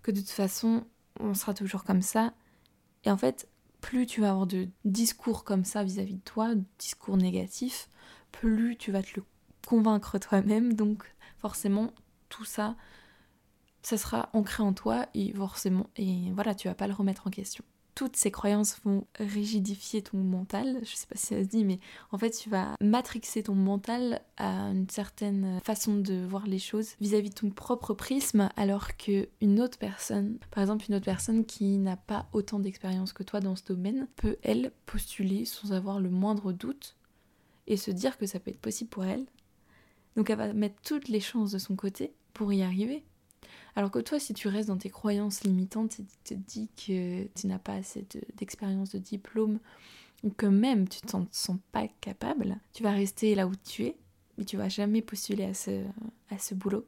que 0.00 0.12
de 0.12 0.20
toute 0.20 0.30
façon 0.30 0.86
on 1.20 1.34
sera 1.34 1.52
toujours 1.52 1.84
comme 1.84 2.02
ça. 2.02 2.32
Et 3.04 3.10
en 3.10 3.18
fait, 3.18 3.50
plus 3.82 4.06
tu 4.06 4.22
vas 4.22 4.30
avoir 4.30 4.46
de 4.46 4.66
discours 4.86 5.44
comme 5.44 5.66
ça 5.66 5.84
vis-à-vis 5.84 6.14
de 6.14 6.20
toi, 6.20 6.54
discours 6.78 7.18
négatifs, 7.18 7.90
plus 8.30 8.78
tu 8.78 8.92
vas 8.92 9.02
te 9.02 9.16
le 9.16 9.24
convaincre 9.66 10.18
toi-même. 10.18 10.74
Donc 10.74 11.04
forcément, 11.38 11.92
tout 12.28 12.44
ça, 12.44 12.76
ça 13.82 13.96
sera 13.96 14.30
ancré 14.32 14.62
en 14.62 14.72
toi 14.72 15.06
et 15.14 15.32
forcément, 15.32 15.88
et 15.96 16.30
voilà, 16.32 16.54
tu 16.54 16.68
vas 16.68 16.74
pas 16.74 16.86
le 16.86 16.94
remettre 16.94 17.26
en 17.26 17.30
question 17.30 17.64
toutes 17.94 18.16
ces 18.16 18.30
croyances 18.30 18.78
vont 18.84 19.06
rigidifier 19.18 20.02
ton 20.02 20.18
mental, 20.18 20.78
je 20.82 20.96
sais 20.96 21.06
pas 21.06 21.16
si 21.16 21.26
ça 21.26 21.42
se 21.42 21.48
dit, 21.48 21.64
mais 21.64 21.78
en 22.10 22.18
fait 22.18 22.30
tu 22.30 22.48
vas 22.48 22.74
matrixer 22.80 23.42
ton 23.42 23.54
mental 23.54 24.22
à 24.36 24.70
une 24.70 24.88
certaine 24.88 25.60
façon 25.62 25.96
de 25.96 26.24
voir 26.24 26.46
les 26.46 26.58
choses 26.58 26.92
vis-à-vis 27.00 27.30
de 27.30 27.34
ton 27.34 27.50
propre 27.50 27.94
prisme, 27.94 28.48
alors 28.56 28.96
que 28.96 29.28
une 29.40 29.60
autre 29.60 29.78
personne, 29.78 30.38
par 30.50 30.62
exemple 30.62 30.86
une 30.88 30.94
autre 30.94 31.04
personne 31.04 31.44
qui 31.44 31.78
n'a 31.78 31.96
pas 31.96 32.26
autant 32.32 32.58
d'expérience 32.58 33.12
que 33.12 33.22
toi 33.22 33.40
dans 33.40 33.56
ce 33.56 33.64
domaine, 33.64 34.08
peut 34.16 34.36
elle 34.42 34.72
postuler 34.86 35.44
sans 35.44 35.72
avoir 35.72 36.00
le 36.00 36.10
moindre 36.10 36.52
doute 36.52 36.96
et 37.66 37.76
se 37.76 37.90
dire 37.90 38.16
que 38.16 38.26
ça 38.26 38.40
peut 38.40 38.50
être 38.50 38.60
possible 38.60 38.90
pour 38.90 39.04
elle. 39.04 39.26
Donc 40.16 40.30
elle 40.30 40.38
va 40.38 40.52
mettre 40.52 40.80
toutes 40.82 41.08
les 41.08 41.20
chances 41.20 41.52
de 41.52 41.58
son 41.58 41.76
côté 41.76 42.12
pour 42.34 42.52
y 42.52 42.62
arriver. 42.62 43.04
Alors 43.74 43.90
que 43.90 43.98
toi, 43.98 44.18
si 44.18 44.34
tu 44.34 44.48
restes 44.48 44.68
dans 44.68 44.76
tes 44.76 44.90
croyances 44.90 45.44
limitantes 45.44 45.98
et 45.98 46.04
tu 46.04 46.16
te 46.24 46.34
dis 46.34 46.68
que 46.76 47.24
tu 47.34 47.46
n'as 47.46 47.58
pas 47.58 47.74
assez 47.74 48.06
d'expérience, 48.36 48.90
de, 48.90 48.98
diplôme, 48.98 49.58
ou 50.22 50.30
que 50.30 50.46
même 50.46 50.88
tu 50.88 51.00
ne 51.04 51.10
te 51.10 51.26
sens 51.32 51.56
pas 51.72 51.88
capable, 52.00 52.58
tu 52.72 52.82
vas 52.82 52.92
rester 52.92 53.34
là 53.34 53.46
où 53.46 53.52
tu 53.64 53.84
es, 53.84 53.96
mais 54.36 54.44
tu 54.44 54.56
vas 54.56 54.68
jamais 54.68 55.02
postuler 55.02 55.44
à 55.44 55.54
ce, 55.54 55.84
à 56.30 56.38
ce 56.38 56.54
boulot. 56.54 56.86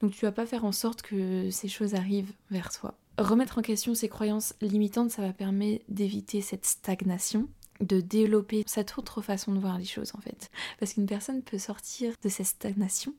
Donc 0.00 0.12
tu 0.12 0.24
vas 0.24 0.32
pas 0.32 0.46
faire 0.46 0.64
en 0.64 0.72
sorte 0.72 1.02
que 1.02 1.50
ces 1.50 1.68
choses 1.68 1.94
arrivent 1.94 2.32
vers 2.50 2.70
toi. 2.72 2.94
Remettre 3.18 3.58
en 3.58 3.62
question 3.62 3.94
ces 3.94 4.08
croyances 4.08 4.54
limitantes, 4.60 5.10
ça 5.10 5.22
va 5.22 5.32
permettre 5.32 5.84
d'éviter 5.88 6.40
cette 6.40 6.66
stagnation, 6.66 7.48
de 7.80 8.00
développer 8.00 8.64
cette 8.66 8.96
autre 8.98 9.20
façon 9.20 9.52
de 9.52 9.58
voir 9.58 9.78
les 9.78 9.84
choses 9.84 10.12
en 10.14 10.20
fait. 10.20 10.50
Parce 10.78 10.94
qu'une 10.94 11.06
personne 11.06 11.42
peut 11.42 11.58
sortir 11.58 12.14
de 12.22 12.28
cette 12.28 12.46
stagnation 12.46 13.14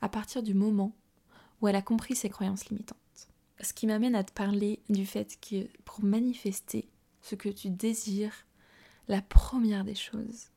à 0.00 0.08
partir 0.08 0.42
du 0.42 0.54
moment 0.54 0.92
où 1.60 1.68
elle 1.68 1.76
a 1.76 1.82
compris 1.82 2.16
ses 2.16 2.30
croyances 2.30 2.68
limitantes. 2.68 2.96
Ce 3.60 3.72
qui 3.72 3.86
m'amène 3.86 4.14
à 4.14 4.24
te 4.24 4.32
parler 4.32 4.80
du 4.88 5.04
fait 5.04 5.38
que 5.40 5.68
pour 5.84 6.02
manifester 6.02 6.88
ce 7.20 7.34
que 7.34 7.50
tu 7.50 7.68
désires, 7.68 8.46
la 9.08 9.20
première 9.20 9.84
des 9.84 9.94
choses, 9.94 10.48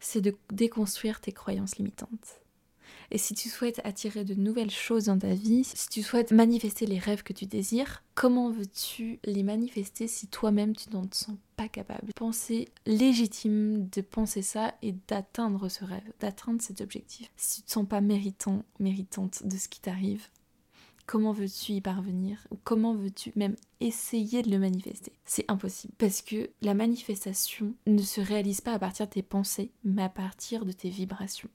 c'est 0.00 0.22
de 0.22 0.34
déconstruire 0.50 1.20
tes 1.20 1.32
croyances 1.32 1.76
limitantes. 1.76 2.41
Et 3.14 3.18
si 3.18 3.34
tu 3.34 3.50
souhaites 3.50 3.82
attirer 3.84 4.24
de 4.24 4.32
nouvelles 4.32 4.70
choses 4.70 5.04
dans 5.04 5.18
ta 5.18 5.34
vie, 5.34 5.64
si 5.64 5.88
tu 5.90 6.02
souhaites 6.02 6.32
manifester 6.32 6.86
les 6.86 6.98
rêves 6.98 7.22
que 7.22 7.34
tu 7.34 7.44
désires, 7.44 8.02
comment 8.14 8.50
veux-tu 8.50 9.18
les 9.24 9.42
manifester 9.42 10.08
si 10.08 10.28
toi-même 10.28 10.74
tu 10.74 10.88
n'en 10.88 11.06
te 11.06 11.14
sens 11.14 11.36
pas 11.56 11.68
capable? 11.68 12.14
Penser 12.14 12.70
légitime 12.86 13.86
de 13.90 14.00
penser 14.00 14.40
ça 14.40 14.74
et 14.80 14.94
d'atteindre 15.08 15.68
ce 15.68 15.84
rêve, 15.84 16.10
d'atteindre 16.20 16.62
cet 16.62 16.80
objectif. 16.80 17.30
Si 17.36 17.60
tu 17.60 17.66
te 17.66 17.72
sens 17.72 17.86
pas 17.86 18.00
méritant, 18.00 18.64
méritante 18.80 19.46
de 19.46 19.58
ce 19.58 19.68
qui 19.68 19.82
t'arrive, 19.82 20.28
comment 21.04 21.32
veux-tu 21.32 21.72
y 21.72 21.80
parvenir? 21.82 22.46
Ou 22.50 22.56
comment 22.64 22.94
veux-tu 22.94 23.30
même 23.36 23.56
essayer 23.80 24.40
de 24.40 24.50
le 24.50 24.58
manifester? 24.58 25.12
C'est 25.26 25.50
impossible. 25.50 25.92
Parce 25.98 26.22
que 26.22 26.48
la 26.62 26.72
manifestation 26.72 27.74
ne 27.86 28.00
se 28.00 28.22
réalise 28.22 28.62
pas 28.62 28.72
à 28.72 28.78
partir 28.78 29.06
de 29.06 29.12
tes 29.12 29.22
pensées, 29.22 29.70
mais 29.84 30.02
à 30.02 30.08
partir 30.08 30.64
de 30.64 30.72
tes 30.72 30.88
vibrations 30.88 31.50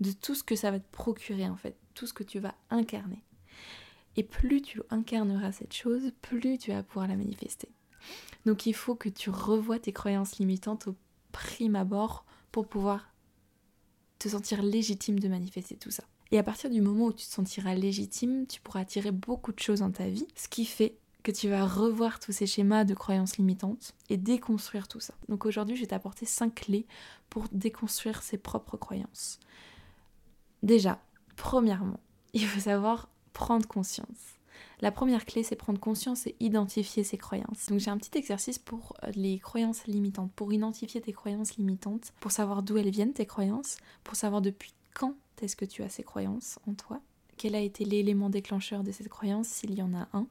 de 0.00 0.12
tout 0.12 0.34
ce 0.34 0.42
que 0.42 0.56
ça 0.56 0.70
va 0.70 0.78
te 0.78 0.90
procurer 0.90 1.48
en 1.48 1.56
fait, 1.56 1.76
tout 1.94 2.06
ce 2.06 2.12
que 2.12 2.22
tu 2.22 2.38
vas 2.38 2.54
incarner. 2.70 3.22
Et 4.16 4.22
plus 4.22 4.62
tu 4.62 4.82
incarneras 4.90 5.52
cette 5.52 5.74
chose, 5.74 6.12
plus 6.22 6.58
tu 6.58 6.72
vas 6.72 6.82
pouvoir 6.82 7.08
la 7.08 7.16
manifester. 7.16 7.68
Donc 8.46 8.66
il 8.66 8.74
faut 8.74 8.94
que 8.94 9.08
tu 9.08 9.30
revoies 9.30 9.78
tes 9.78 9.92
croyances 9.92 10.38
limitantes 10.38 10.88
au 10.88 10.96
prime 11.32 11.76
abord 11.76 12.24
pour 12.50 12.66
pouvoir 12.66 13.12
te 14.18 14.28
sentir 14.28 14.62
légitime 14.62 15.18
de 15.18 15.28
manifester 15.28 15.76
tout 15.76 15.90
ça. 15.90 16.04
Et 16.32 16.38
à 16.38 16.42
partir 16.42 16.70
du 16.70 16.80
moment 16.80 17.06
où 17.06 17.12
tu 17.12 17.26
te 17.26 17.32
sentiras 17.32 17.74
légitime, 17.74 18.46
tu 18.46 18.60
pourras 18.60 18.80
attirer 18.80 19.10
beaucoup 19.10 19.52
de 19.52 19.58
choses 19.58 19.80
dans 19.80 19.90
ta 19.90 20.08
vie, 20.08 20.28
ce 20.36 20.48
qui 20.48 20.64
fait 20.64 20.96
que 21.22 21.32
tu 21.32 21.48
vas 21.48 21.66
revoir 21.66 22.20
tous 22.20 22.32
ces 22.32 22.46
schémas 22.46 22.84
de 22.84 22.94
croyances 22.94 23.36
limitantes 23.36 23.94
et 24.08 24.16
déconstruire 24.16 24.88
tout 24.88 25.00
ça. 25.00 25.14
Donc 25.28 25.46
aujourd'hui, 25.46 25.76
je 25.76 25.82
vais 25.82 25.88
t'apporter 25.88 26.26
5 26.26 26.54
clés 26.54 26.86
pour 27.28 27.44
déconstruire 27.52 28.22
ses 28.22 28.38
propres 28.38 28.76
croyances. 28.76 29.38
Déjà, 30.62 31.00
premièrement, 31.36 32.00
il 32.32 32.46
faut 32.46 32.60
savoir 32.60 33.08
prendre 33.32 33.66
conscience. 33.66 34.36
La 34.80 34.92
première 34.92 35.24
clé, 35.26 35.42
c'est 35.42 35.56
prendre 35.56 35.80
conscience 35.80 36.26
et 36.26 36.36
identifier 36.40 37.04
ses 37.04 37.18
croyances. 37.18 37.66
Donc 37.68 37.80
j'ai 37.80 37.90
un 37.90 37.98
petit 37.98 38.16
exercice 38.18 38.58
pour 38.58 38.94
euh, 39.04 39.10
les 39.14 39.38
croyances 39.38 39.86
limitantes, 39.86 40.32
pour 40.32 40.52
identifier 40.52 41.00
tes 41.00 41.12
croyances 41.12 41.56
limitantes, 41.56 42.12
pour 42.20 42.32
savoir 42.32 42.62
d'où 42.62 42.78
elles 42.78 42.90
viennent, 42.90 43.12
tes 43.12 43.26
croyances, 43.26 43.76
pour 44.04 44.16
savoir 44.16 44.40
depuis 44.40 44.72
quand 44.94 45.14
est-ce 45.42 45.56
que 45.56 45.64
tu 45.64 45.82
as 45.82 45.88
ces 45.88 46.02
croyances 46.02 46.58
en 46.66 46.74
toi, 46.74 47.00
quel 47.36 47.54
a 47.54 47.60
été 47.60 47.84
l'élément 47.84 48.28
déclencheur 48.28 48.82
de 48.82 48.92
cette 48.92 49.08
croyance, 49.08 49.48
s'il 49.48 49.74
y 49.74 49.82
en 49.82 49.94
a 49.94 50.08
un, 50.12 50.26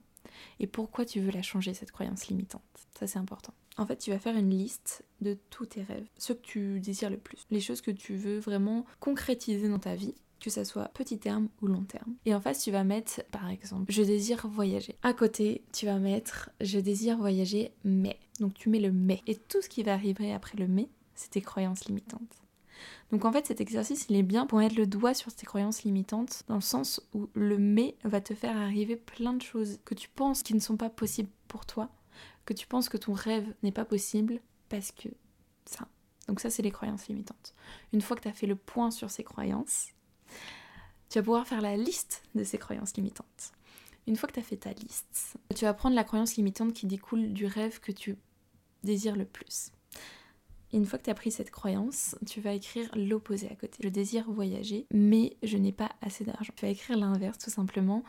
et 0.60 0.68
pourquoi 0.68 1.06
tu 1.06 1.20
veux 1.20 1.32
la 1.32 1.42
changer, 1.42 1.74
cette 1.74 1.92
croyance 1.92 2.28
limitante? 2.28 2.62
Ça, 2.98 3.08
c'est 3.08 3.20
important. 3.20 3.54
En 3.78 3.86
fait, 3.86 3.98
tu 3.98 4.12
vas 4.12 4.20
faire 4.20 4.36
une 4.36 4.50
liste 4.50 5.06
de 5.22 5.38
tous 5.50 5.68
tes 5.68 5.84
rêves, 5.84 6.08
ceux 6.18 6.34
que 6.34 6.42
tu 6.42 6.80
désires 6.80 7.10
le 7.10 7.18
plus, 7.18 7.46
les 7.50 7.62
choses 7.62 7.82
que 7.82 7.92
tu 7.92 8.16
veux 8.16 8.40
vraiment 8.40 8.86
concrétiser 9.00 9.70
dans 9.70 9.80
ta 9.80 9.96
vie 9.96 10.16
que 10.40 10.50
ça 10.50 10.66
soit 10.66 10.90
petit 10.94 11.20
terme 11.20 11.50
ou 11.62 11.68
long 11.68 11.84
terme. 11.84 12.16
Et 12.26 12.34
en 12.34 12.42
face, 12.42 12.64
tu 12.64 12.72
vas 12.72 12.84
mettre, 12.84 13.24
par 13.32 13.50
exemple, 13.50 13.92
je 13.92 14.02
désire 14.02 14.48
voyager. 14.48 14.96
À 15.04 15.14
côté, 15.14 15.64
tu 15.74 15.86
vas 15.86 16.00
mettre, 16.00 16.50
je 16.62 16.80
désire 16.80 17.18
voyager, 17.18 17.74
mais. 17.84 18.18
Donc 18.40 18.54
tu 18.54 18.70
mets 18.70 18.80
le 18.80 18.92
mais. 18.92 19.22
Et 19.28 19.36
tout 19.36 19.62
ce 19.62 19.70
qui 19.70 19.84
va 19.84 19.94
arriver 19.94 20.34
après 20.34 20.58
le 20.58 20.68
mais, 20.68 20.90
c'est 21.14 21.32
tes 21.32 21.42
croyances 21.42 21.86
limitantes. 21.86 22.42
Donc 23.12 23.25
en 23.25 23.31
fait, 23.31 23.48
cet 23.48 23.62
exercice, 23.62 24.05
il 24.09 24.15
est 24.15 24.24
bien 24.24 24.45
pour 24.45 24.59
mettre 24.59 24.75
le 24.75 24.88
doigt 24.88 25.13
sur 25.13 25.33
tes 25.33 25.45
croyances 25.45 25.83
limitantes, 25.83 26.43
dans 26.48 26.55
le 26.55 26.62
sens 26.62 27.01
où 27.13 27.29
le 27.33 27.57
mais 27.57 27.95
va 28.03 28.21
te 28.21 28.33
faire 28.33 28.55
arriver 28.57 28.95
plein 28.95 29.33
de 29.33 29.41
choses 29.41 29.79
que 29.86 29.95
tu 29.95 30.09
penses 30.09 30.43
qui 30.43 30.53
ne 30.53 30.59
sont 30.59 30.77
pas 30.77 30.89
possibles 30.89 31.29
pour 31.48 31.65
toi, 31.65 31.89
que 32.45 32.53
tu 32.53 32.67
penses 32.67 32.89
que 32.89 32.98
ton 32.98 33.13
rêve 33.13 33.53
n'est 33.63 33.71
pas 33.71 33.86
possible 33.86 34.39
parce 34.69 34.91
que 34.91 35.09
ça. 35.65 35.88
Donc 36.27 36.39
ça, 36.39 36.50
c'est 36.50 36.62
les 36.62 36.71
croyances 36.71 37.07
limitantes. 37.07 37.55
Une 37.91 38.01
fois 38.01 38.15
que 38.15 38.21
tu 38.21 38.27
as 38.27 38.33
fait 38.33 38.48
le 38.48 38.55
point 38.55 38.91
sur 38.91 39.09
ces 39.09 39.24
croyances, 39.24 39.88
tu 41.09 41.17
vas 41.17 41.24
pouvoir 41.24 41.48
faire 41.48 41.62
la 41.62 41.75
liste 41.75 42.24
de 42.36 42.43
ces 42.43 42.59
croyances 42.59 42.95
limitantes. 42.95 43.51
Une 44.05 44.15
fois 44.15 44.27
que 44.27 44.33
tu 44.33 44.39
as 44.39 44.43
fait 44.43 44.57
ta 44.57 44.74
liste, 44.74 45.38
tu 45.55 45.65
vas 45.65 45.74
prendre 45.74 45.95
la 45.95 46.03
croyance 46.03 46.36
limitante 46.36 46.74
qui 46.74 46.86
découle 46.86 47.33
du 47.33 47.45
rêve 47.45 47.79
que 47.79 47.91
tu 47.91 48.15
désires 48.83 49.15
le 49.15 49.25
plus. 49.25 49.71
Une 50.72 50.86
fois 50.86 51.00
que 51.00 51.06
tu 51.06 51.10
as 51.10 51.16
pris 51.16 51.32
cette 51.32 51.52
croyance, 51.52 52.16
tu 52.26 52.42
vas 52.42 52.54
écrire 52.54 52.90
l'opposé 52.96 53.50
à 53.50 53.56
côté. 53.56 53.78
Je 53.84 53.90
désire 53.90 54.30
voyager, 54.30 54.86
mais 54.92 55.38
je 55.44 55.58
n'ai 55.58 55.72
pas 55.72 55.92
assez 56.02 56.24
d'argent. 56.24 56.54
Tu 56.56 56.66
vas 56.66 56.72
écrire 56.72 56.98
l'inverse 56.98 57.38
tout 57.38 57.50
simplement. 57.50 58.04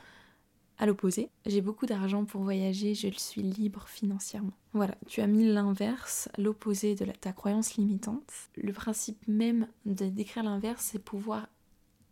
À 0.78 0.86
l'opposé, 0.86 1.28
j'ai 1.44 1.60
beaucoup 1.60 1.84
d'argent 1.84 2.24
pour 2.24 2.42
voyager, 2.42 2.94
je 2.94 3.08
suis 3.08 3.42
libre 3.42 3.86
financièrement. 3.86 4.54
Voilà, 4.72 4.94
tu 5.06 5.20
as 5.20 5.26
mis 5.26 5.44
l'inverse, 5.44 6.30
l'opposé 6.38 6.94
de 6.94 7.04
ta 7.04 7.32
croyance 7.32 7.74
limitante. 7.74 8.32
Le 8.56 8.72
principe 8.72 9.22
même 9.28 9.68
d'écrire 9.84 10.42
l'inverse, 10.42 10.88
c'est 10.90 10.98
pouvoir 10.98 11.48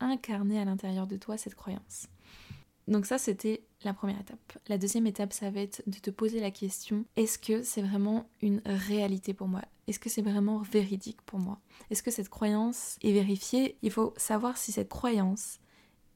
incarner 0.01 0.61
à 0.61 0.67
l'intérieur 0.67 1.07
de 1.07 1.17
toi 1.17 1.39
cette 1.39 1.55
croyance. 1.55 2.09
Donc 2.89 3.07
ça, 3.07 3.17
c'était 3.17 3.63
la 3.85 3.95
première 3.95 4.21
étape. 4.21 4.59
La 4.69 4.77
deuxième 4.77 5.07
étape, 5.07 5.33
ça 5.33 5.51
va 5.51 5.61
être 5.61 5.83
de 5.87 5.99
te 5.99 6.11
poser 6.11 6.41
la 6.41 6.51
question, 6.51 7.05
est-ce 7.17 7.39
que 7.39 7.63
c'est 7.63 7.83
vraiment 7.83 8.29
une 8.43 8.61
réalité 8.67 9.33
pour 9.33 9.49
moi? 9.49 9.63
Est-ce 9.89 9.99
que 9.99 10.11
c'est 10.11 10.23
vraiment 10.23 10.59
véridique 10.59 11.23
pour 11.23 11.39
moi? 11.39 11.59
Est-ce 11.91 12.03
que 12.03 12.11
cette 12.11 12.29
croyance 12.29 12.99
est 13.03 13.13
vérifiée? 13.13 13.79
Il 13.83 13.91
faut 13.91 14.13
savoir 14.19 14.59
si 14.59 14.71
cette 14.71 14.91
croyance 14.91 15.61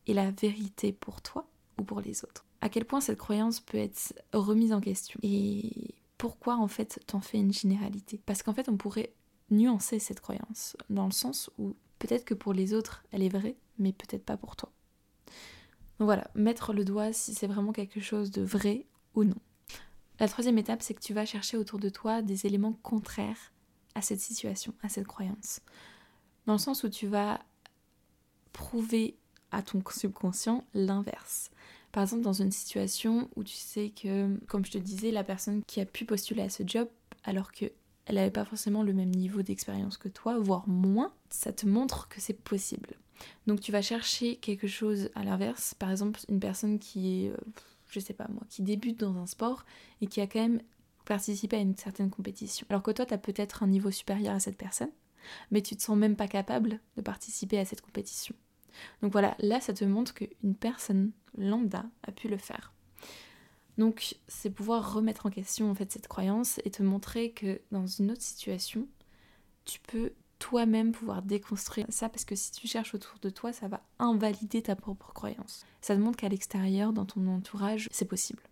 est 0.06 0.12
la 0.12 0.30
vérité 0.30 0.92
pour 0.92 1.22
toi 1.22 1.48
ou 1.78 1.82
pour 1.82 2.02
les 2.02 2.22
autres. 2.22 2.44
À 2.60 2.68
quel 2.68 2.84
point 2.84 3.00
cette 3.00 3.18
croyance 3.18 3.60
peut 3.60 3.78
être 3.78 4.14
remise 4.34 4.74
en 4.74 4.80
question? 4.80 5.18
Et 5.22 5.94
pourquoi 6.18 6.56
en 6.56 6.68
fait 6.68 7.00
t'en 7.06 7.20
fais 7.20 7.38
une 7.38 7.52
généralité? 7.52 8.20
Parce 8.26 8.42
qu'en 8.42 8.52
fait 8.52 8.68
on 8.68 8.76
pourrait 8.76 9.14
nuancer 9.50 9.98
cette 9.98 10.20
croyance 10.20 10.76
dans 10.90 11.06
le 11.06 11.12
sens 11.12 11.50
où 11.58 11.74
peut-être 11.98 12.26
que 12.26 12.34
pour 12.34 12.52
les 12.52 12.74
autres 12.74 13.04
elle 13.10 13.22
est 13.22 13.28
vraie 13.28 13.56
mais 13.78 13.92
peut-être 13.92 14.24
pas 14.24 14.36
pour 14.36 14.54
toi. 14.54 14.70
Donc 15.98 16.06
voilà, 16.06 16.30
mettre 16.34 16.74
le 16.74 16.84
doigt 16.84 17.12
si 17.12 17.34
c'est 17.34 17.46
vraiment 17.46 17.72
quelque 17.72 18.00
chose 18.00 18.30
de 18.30 18.42
vrai 18.42 18.86
ou 19.14 19.24
non. 19.24 19.40
La 20.20 20.28
troisième 20.28 20.58
étape, 20.58 20.82
c'est 20.82 20.94
que 20.94 21.00
tu 21.00 21.14
vas 21.14 21.26
chercher 21.26 21.56
autour 21.56 21.78
de 21.78 21.88
toi 21.88 22.22
des 22.22 22.46
éléments 22.46 22.74
contraires 22.82 23.51
à 23.94 24.02
cette 24.02 24.20
situation, 24.20 24.74
à 24.82 24.88
cette 24.88 25.06
croyance. 25.06 25.60
Dans 26.46 26.54
le 26.54 26.58
sens 26.58 26.84
où 26.84 26.88
tu 26.88 27.06
vas 27.06 27.40
prouver 28.52 29.16
à 29.50 29.62
ton 29.62 29.82
subconscient 29.90 30.64
l'inverse. 30.74 31.50
Par 31.92 32.02
exemple, 32.02 32.22
dans 32.22 32.32
une 32.32 32.52
situation 32.52 33.28
où 33.36 33.44
tu 33.44 33.54
sais 33.54 33.90
que, 33.90 34.36
comme 34.46 34.64
je 34.64 34.72
te 34.72 34.78
disais, 34.78 35.10
la 35.10 35.24
personne 35.24 35.62
qui 35.66 35.80
a 35.80 35.84
pu 35.84 36.04
postuler 36.04 36.42
à 36.42 36.48
ce 36.48 36.62
job, 36.66 36.88
alors 37.24 37.52
que 37.52 37.66
elle 38.06 38.16
n'avait 38.16 38.30
pas 38.30 38.44
forcément 38.44 38.82
le 38.82 38.92
même 38.92 39.10
niveau 39.10 39.42
d'expérience 39.42 39.96
que 39.96 40.08
toi, 40.08 40.38
voire 40.38 40.68
moins, 40.68 41.12
ça 41.30 41.52
te 41.52 41.66
montre 41.66 42.08
que 42.08 42.20
c'est 42.20 42.32
possible. 42.32 42.96
Donc 43.46 43.60
tu 43.60 43.70
vas 43.70 43.82
chercher 43.82 44.36
quelque 44.36 44.66
chose 44.66 45.10
à 45.14 45.22
l'inverse, 45.22 45.74
par 45.74 45.90
exemple 45.90 46.18
une 46.28 46.40
personne 46.40 46.80
qui 46.80 47.26
est, 47.26 47.30
euh, 47.30 47.36
je 47.88 48.00
sais 48.00 48.14
pas 48.14 48.26
moi, 48.28 48.42
qui 48.48 48.62
débute 48.62 48.98
dans 48.98 49.16
un 49.16 49.26
sport 49.26 49.64
et 50.00 50.08
qui 50.08 50.20
a 50.20 50.26
quand 50.26 50.40
même 50.40 50.60
participé 51.04 51.56
à 51.56 51.60
une 51.60 51.76
certaine 51.76 52.10
compétition. 52.10 52.66
Alors 52.70 52.82
que 52.82 52.90
toi, 52.90 53.06
tu 53.06 53.14
as 53.14 53.18
peut-être 53.18 53.62
un 53.62 53.66
niveau 53.68 53.90
supérieur 53.90 54.34
à 54.34 54.40
cette 54.40 54.56
personne, 54.56 54.90
mais 55.50 55.62
tu 55.62 55.76
te 55.76 55.82
sens 55.82 55.96
même 55.96 56.16
pas 56.16 56.28
capable 56.28 56.80
de 56.96 57.02
participer 57.02 57.58
à 57.58 57.64
cette 57.64 57.80
compétition. 57.80 58.34
Donc 59.02 59.12
voilà, 59.12 59.36
là 59.38 59.60
ça 59.60 59.72
te 59.72 59.84
montre 59.84 60.14
qu'une 60.14 60.54
personne 60.54 61.12
lambda 61.36 61.84
a 62.02 62.12
pu 62.12 62.28
le 62.28 62.38
faire. 62.38 62.72
Donc 63.78 64.16
c'est 64.28 64.50
pouvoir 64.50 64.94
remettre 64.94 65.26
en 65.26 65.30
question 65.30 65.70
en 65.70 65.74
fait 65.74 65.90
cette 65.90 66.08
croyance 66.08 66.60
et 66.64 66.70
te 66.70 66.82
montrer 66.82 67.32
que 67.32 67.60
dans 67.70 67.86
une 67.86 68.10
autre 68.10 68.22
situation, 68.22 68.86
tu 69.64 69.80
peux 69.80 70.12
toi-même 70.38 70.92
pouvoir 70.92 71.22
déconstruire 71.22 71.86
ça 71.88 72.08
parce 72.08 72.24
que 72.24 72.34
si 72.34 72.50
tu 72.50 72.66
cherches 72.66 72.94
autour 72.94 73.18
de 73.22 73.30
toi, 73.30 73.52
ça 73.52 73.68
va 73.68 73.80
invalider 73.98 74.62
ta 74.62 74.74
propre 74.74 75.12
croyance. 75.12 75.64
Ça 75.80 75.94
te 75.94 76.00
montre 76.00 76.18
qu'à 76.18 76.28
l'extérieur, 76.28 76.92
dans 76.92 77.04
ton 77.06 77.26
entourage, 77.28 77.88
c'est 77.92 78.08
possible. 78.08 78.42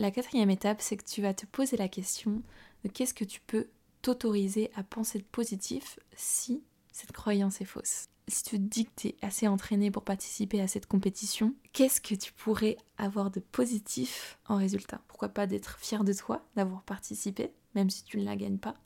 La 0.00 0.10
quatrième 0.10 0.48
étape, 0.48 0.80
c'est 0.80 0.96
que 0.96 1.04
tu 1.04 1.20
vas 1.20 1.34
te 1.34 1.44
poser 1.44 1.76
la 1.76 1.86
question 1.86 2.42
de 2.84 2.88
qu'est-ce 2.88 3.12
que 3.12 3.22
tu 3.22 3.42
peux 3.42 3.68
t'autoriser 4.00 4.70
à 4.74 4.82
penser 4.82 5.18
de 5.18 5.24
positif 5.24 5.98
si 6.16 6.64
cette 6.90 7.12
croyance 7.12 7.60
est 7.60 7.66
fausse. 7.66 8.06
Si 8.26 8.42
tu 8.42 8.56
te 8.56 8.62
dis 8.62 8.86
que 8.86 8.92
tu 8.96 9.08
es 9.08 9.16
assez 9.20 9.46
entraîné 9.46 9.90
pour 9.90 10.02
participer 10.02 10.62
à 10.62 10.68
cette 10.68 10.86
compétition, 10.86 11.54
qu'est-ce 11.74 12.00
que 12.00 12.14
tu 12.14 12.32
pourrais 12.32 12.78
avoir 12.96 13.30
de 13.30 13.40
positif 13.40 14.38
en 14.48 14.56
résultat? 14.56 15.02
Pourquoi 15.06 15.28
pas 15.28 15.46
d'être 15.46 15.78
fier 15.78 16.02
de 16.02 16.14
toi, 16.14 16.48
d'avoir 16.56 16.82
participé, 16.82 17.52
même 17.74 17.90
si 17.90 18.02
tu 18.02 18.16
ne 18.16 18.24
la 18.24 18.36
gagnes 18.36 18.56
pas? 18.56 18.76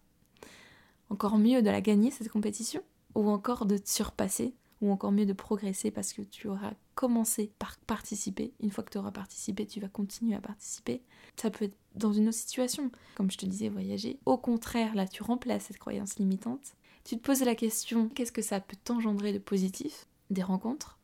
Encore 1.11 1.39
mieux 1.39 1.63
de 1.63 1.71
la 1.71 1.81
gagner 1.81 2.11
cette 2.11 2.29
compétition, 2.29 2.83
ou 3.15 3.31
encore 3.31 3.67
de 3.67 3.79
te 3.79 3.89
surpasser, 3.89 4.57
ou 4.81 4.91
encore 4.91 5.13
mieux 5.13 5.27
de 5.27 5.33
progresser 5.33 5.93
parce 5.93 6.13
que 6.13 6.23
tu 6.23 6.49
auras 6.49 6.73
commencé 6.95 7.53
par 7.59 7.77
participer. 7.79 8.53
Une 8.61 8.71
fois 8.71 8.85
que 8.85 8.91
tu 8.91 8.99
auras 8.99 9.11
participé, 9.11 9.67
tu 9.67 9.81
vas 9.81 9.89
continuer 9.89 10.35
à 10.35 10.41
participer. 10.41 11.03
Ça 11.37 11.51
peut 11.51 11.67
être 11.67 11.77
dans 11.95 12.13
une 12.13 12.29
autre 12.29 12.39
situation, 12.39 12.91
comme 13.15 13.31
je 13.31 13.39
te 13.39 13.47
disais, 13.47 13.69
voyager. 13.69 14.19
Au 14.27 14.39
contraire, 14.39 14.95
là, 14.95 15.07
tu 15.07 15.23
remplaces 15.23 15.65
cette 15.65 15.79
croyance 15.79 16.17
limitante. 16.19 16.75
Tu 17.05 17.17
te 17.17 17.23
poses 17.23 17.43
la 17.43 17.55
question, 17.55 18.09
qu'est-ce 18.09 18.33
que 18.33 18.43
ça 18.43 18.61
peut 18.61 18.77
t'engendrer 18.83 19.33
de 19.33 19.39
positif? 19.39 20.07
Des 20.31 20.43
rencontres, 20.43 20.99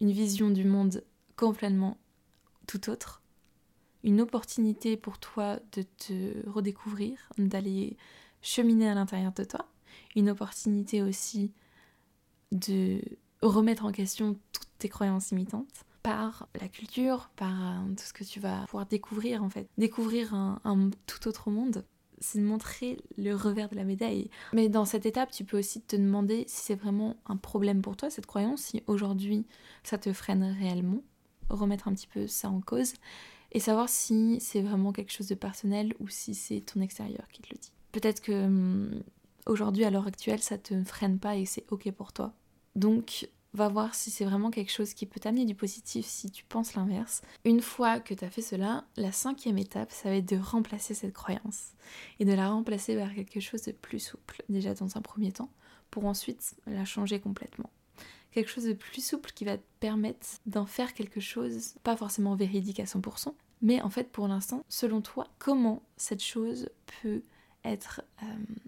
une 0.00 0.10
vision 0.10 0.50
du 0.50 0.64
monde 0.64 1.04
complètement 1.36 1.98
tout 2.66 2.88
autre, 2.88 3.22
une 4.02 4.20
opportunité 4.20 4.96
pour 4.96 5.18
toi 5.18 5.58
de 5.72 5.82
te 5.82 6.48
redécouvrir, 6.48 7.18
d'aller 7.36 7.96
cheminer 8.40 8.88
à 8.88 8.94
l'intérieur 8.94 9.32
de 9.32 9.44
toi, 9.44 9.68
une 10.16 10.30
opportunité 10.30 11.02
aussi 11.02 11.52
de 12.52 13.00
remettre 13.48 13.84
en 13.84 13.92
question 13.92 14.36
toutes 14.52 14.68
tes 14.78 14.88
croyances 14.88 15.30
imitantes 15.30 15.84
par 16.02 16.48
la 16.60 16.68
culture, 16.68 17.30
par 17.34 17.50
euh, 17.50 17.88
tout 17.96 18.04
ce 18.04 18.12
que 18.12 18.24
tu 18.24 18.38
vas 18.38 18.66
pouvoir 18.66 18.86
découvrir 18.86 19.42
en 19.42 19.48
fait. 19.48 19.66
Découvrir 19.78 20.34
un, 20.34 20.90
tout 21.06 21.26
autre 21.28 21.50
monde, 21.50 21.84
c'est 22.20 22.38
de 22.38 22.44
montrer 22.44 22.98
le 23.16 23.34
revers 23.34 23.70
de 23.70 23.76
la 23.76 23.84
médaille. 23.84 24.30
Mais 24.52 24.68
dans 24.68 24.84
cette 24.84 25.06
étape, 25.06 25.30
tu 25.30 25.44
peux 25.44 25.58
aussi 25.58 25.80
te 25.80 25.96
demander 25.96 26.44
si 26.46 26.60
c'est 26.62 26.74
vraiment 26.74 27.16
un 27.26 27.36
problème 27.36 27.80
pour 27.80 27.96
toi, 27.96 28.10
cette 28.10 28.26
croyance, 28.26 28.60
si 28.60 28.82
aujourd'hui 28.86 29.46
ça 29.82 29.96
te 29.96 30.12
freine 30.12 30.44
réellement, 30.58 31.02
remettre 31.48 31.88
un 31.88 31.94
petit 31.94 32.06
peu 32.06 32.26
ça 32.26 32.50
en 32.50 32.60
cause 32.60 32.94
et 33.52 33.60
savoir 33.60 33.88
si 33.88 34.38
c'est 34.40 34.60
vraiment 34.60 34.92
quelque 34.92 35.12
chose 35.12 35.28
de 35.28 35.34
personnel 35.34 35.94
ou 36.00 36.08
si 36.08 36.34
c'est 36.34 36.60
ton 36.60 36.82
extérieur 36.82 37.26
qui 37.32 37.40
te 37.40 37.48
le 37.50 37.58
dit. 37.58 37.72
Peut-être 37.92 38.20
que 38.20 38.44
hum, 38.44 39.02
aujourd'hui, 39.46 39.84
à 39.84 39.90
l'heure 39.90 40.06
actuelle, 40.06 40.42
ça 40.42 40.58
te 40.58 40.82
freine 40.84 41.18
pas 41.18 41.36
et 41.36 41.46
c'est 41.46 41.64
ok 41.70 41.90
pour 41.92 42.12
toi. 42.12 42.34
Donc, 42.74 43.28
va 43.54 43.68
voir 43.68 43.94
si 43.94 44.10
c'est 44.10 44.24
vraiment 44.24 44.50
quelque 44.50 44.72
chose 44.72 44.94
qui 44.94 45.06
peut 45.06 45.20
t'amener 45.20 45.44
du 45.44 45.54
positif 45.54 46.04
si 46.04 46.30
tu 46.30 46.44
penses 46.44 46.74
l'inverse. 46.74 47.22
Une 47.44 47.60
fois 47.60 48.00
que 48.00 48.12
tu 48.12 48.24
as 48.24 48.30
fait 48.30 48.42
cela, 48.42 48.84
la 48.96 49.12
cinquième 49.12 49.58
étape, 49.58 49.92
ça 49.92 50.10
va 50.10 50.16
être 50.16 50.28
de 50.28 50.36
remplacer 50.36 50.92
cette 50.92 51.14
croyance 51.14 51.70
et 52.18 52.24
de 52.24 52.32
la 52.32 52.50
remplacer 52.50 52.96
par 52.96 53.14
quelque 53.14 53.40
chose 53.40 53.62
de 53.62 53.72
plus 53.72 54.00
souple, 54.00 54.42
déjà 54.48 54.74
dans 54.74 54.96
un 54.96 55.00
premier 55.00 55.32
temps, 55.32 55.50
pour 55.90 56.04
ensuite 56.04 56.56
la 56.66 56.84
changer 56.84 57.20
complètement. 57.20 57.70
Quelque 58.32 58.50
chose 58.50 58.64
de 58.64 58.72
plus 58.72 59.04
souple 59.04 59.30
qui 59.32 59.44
va 59.44 59.56
te 59.56 59.62
permettre 59.78 60.26
d'en 60.46 60.66
faire 60.66 60.92
quelque 60.92 61.20
chose, 61.20 61.74
pas 61.84 61.96
forcément 61.96 62.34
véridique 62.34 62.80
à 62.80 62.84
100%, 62.84 63.32
mais 63.62 63.80
en 63.80 63.90
fait 63.90 64.10
pour 64.10 64.26
l'instant, 64.26 64.64
selon 64.68 65.00
toi, 65.00 65.28
comment 65.38 65.82
cette 65.96 66.22
chose 66.22 66.68
peut 67.00 67.22
être 67.64 68.02
euh, 68.22 68.26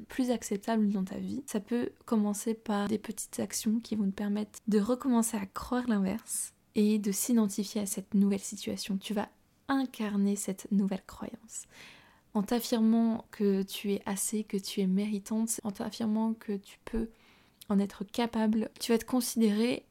plus 0.08 0.30
acceptable 0.30 0.90
dans 0.90 1.04
ta 1.04 1.18
vie. 1.18 1.42
Ça 1.46 1.60
peut 1.60 1.90
commencer 2.04 2.54
par 2.54 2.88
des 2.88 2.98
petites 2.98 3.38
actions 3.40 3.80
qui 3.80 3.96
vont 3.96 4.06
te 4.06 4.16
permettre 4.16 4.58
de 4.68 4.80
recommencer 4.80 5.36
à 5.36 5.46
croire 5.46 5.86
l'inverse 5.86 6.54
et 6.74 6.98
de 6.98 7.12
s'identifier 7.12 7.82
à 7.82 7.86
cette 7.86 8.14
nouvelle 8.14 8.40
situation. 8.40 8.96
Tu 8.96 9.14
vas 9.14 9.28
incarner 9.68 10.36
cette 10.36 10.70
nouvelle 10.70 11.04
croyance. 11.06 11.66
En 12.34 12.42
t'affirmant 12.42 13.24
que 13.30 13.62
tu 13.62 13.92
es 13.92 14.02
assez, 14.04 14.44
que 14.44 14.56
tu 14.56 14.80
es 14.80 14.86
méritante, 14.86 15.60
en 15.64 15.70
t'affirmant 15.70 16.34
que 16.34 16.56
tu 16.56 16.78
peux 16.84 17.08
en 17.68 17.78
être 17.78 18.04
capable, 18.04 18.70
tu 18.78 18.92
vas 18.92 18.98
te 18.98 19.04
considérer 19.04 19.84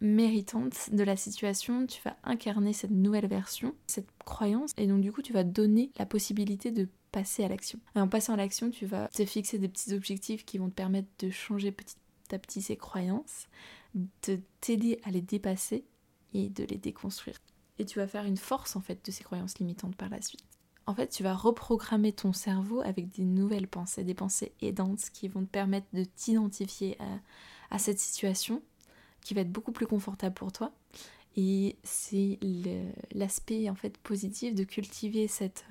méritante 0.00 0.90
de 0.92 1.02
la 1.02 1.16
situation, 1.16 1.86
tu 1.86 2.00
vas 2.02 2.16
incarner 2.24 2.72
cette 2.72 2.90
nouvelle 2.90 3.26
version, 3.26 3.74
cette 3.86 4.08
croyance, 4.24 4.72
et 4.76 4.86
donc 4.86 5.00
du 5.00 5.12
coup 5.12 5.22
tu 5.22 5.32
vas 5.32 5.44
donner 5.44 5.90
la 5.98 6.06
possibilité 6.06 6.70
de 6.70 6.88
passer 7.10 7.44
à 7.44 7.48
l'action. 7.48 7.80
Et 7.96 8.00
en 8.00 8.08
passant 8.08 8.34
à 8.34 8.36
l'action, 8.36 8.70
tu 8.70 8.86
vas 8.86 9.08
te 9.08 9.24
fixer 9.24 9.58
des 9.58 9.68
petits 9.68 9.94
objectifs 9.94 10.44
qui 10.44 10.58
vont 10.58 10.68
te 10.68 10.74
permettre 10.74 11.08
de 11.18 11.30
changer 11.30 11.72
petit 11.72 11.96
à 12.30 12.38
petit 12.38 12.62
ces 12.62 12.76
croyances, 12.76 13.48
de 13.94 14.40
t'aider 14.60 15.00
à 15.04 15.10
les 15.10 15.22
dépasser 15.22 15.84
et 16.34 16.48
de 16.48 16.64
les 16.64 16.76
déconstruire. 16.76 17.38
Et 17.78 17.86
tu 17.86 17.98
vas 17.98 18.06
faire 18.06 18.24
une 18.24 18.36
force 18.36 18.76
en 18.76 18.80
fait 18.80 19.04
de 19.04 19.10
ces 19.10 19.24
croyances 19.24 19.58
limitantes 19.58 19.96
par 19.96 20.10
la 20.10 20.20
suite. 20.20 20.44
En 20.86 20.94
fait, 20.94 21.08
tu 21.08 21.22
vas 21.22 21.34
reprogrammer 21.34 22.12
ton 22.12 22.32
cerveau 22.32 22.80
avec 22.80 23.10
des 23.10 23.24
nouvelles 23.24 23.68
pensées, 23.68 24.04
des 24.04 24.14
pensées 24.14 24.52
aidantes 24.62 25.10
qui 25.12 25.28
vont 25.28 25.44
te 25.44 25.50
permettre 25.50 25.86
de 25.92 26.04
t'identifier 26.04 26.96
à, 26.98 27.74
à 27.74 27.78
cette 27.78 27.98
situation 27.98 28.62
qui 29.22 29.34
va 29.34 29.42
être 29.42 29.52
beaucoup 29.52 29.72
plus 29.72 29.86
confortable 29.86 30.34
pour 30.34 30.52
toi. 30.52 30.72
Et 31.36 31.76
c'est 31.84 32.38
l'aspect 33.12 33.68
en 33.70 33.74
fait 33.74 33.96
positif 33.98 34.54
de 34.54 34.64
cultiver 34.64 35.28
cette, 35.28 35.64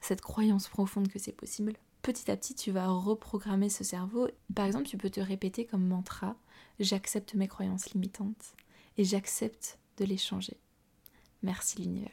cette 0.00 0.20
croyance 0.20 0.68
profonde 0.68 1.08
que 1.08 1.18
c'est 1.18 1.32
possible. 1.32 1.74
Petit 2.02 2.30
à 2.30 2.36
petit, 2.36 2.54
tu 2.54 2.70
vas 2.70 2.88
reprogrammer 2.88 3.68
ce 3.68 3.84
cerveau. 3.84 4.28
Par 4.54 4.66
exemple, 4.66 4.86
tu 4.86 4.96
peux 4.96 5.10
te 5.10 5.20
répéter 5.20 5.66
comme 5.66 5.86
mantra 5.86 6.36
J'accepte 6.78 7.34
mes 7.34 7.48
croyances 7.48 7.90
limitantes 7.90 8.54
et 8.96 9.04
j'accepte 9.04 9.78
de 9.96 10.04
les 10.04 10.16
changer. 10.16 10.56
Merci 11.42 11.80
l'univers. 11.82 12.10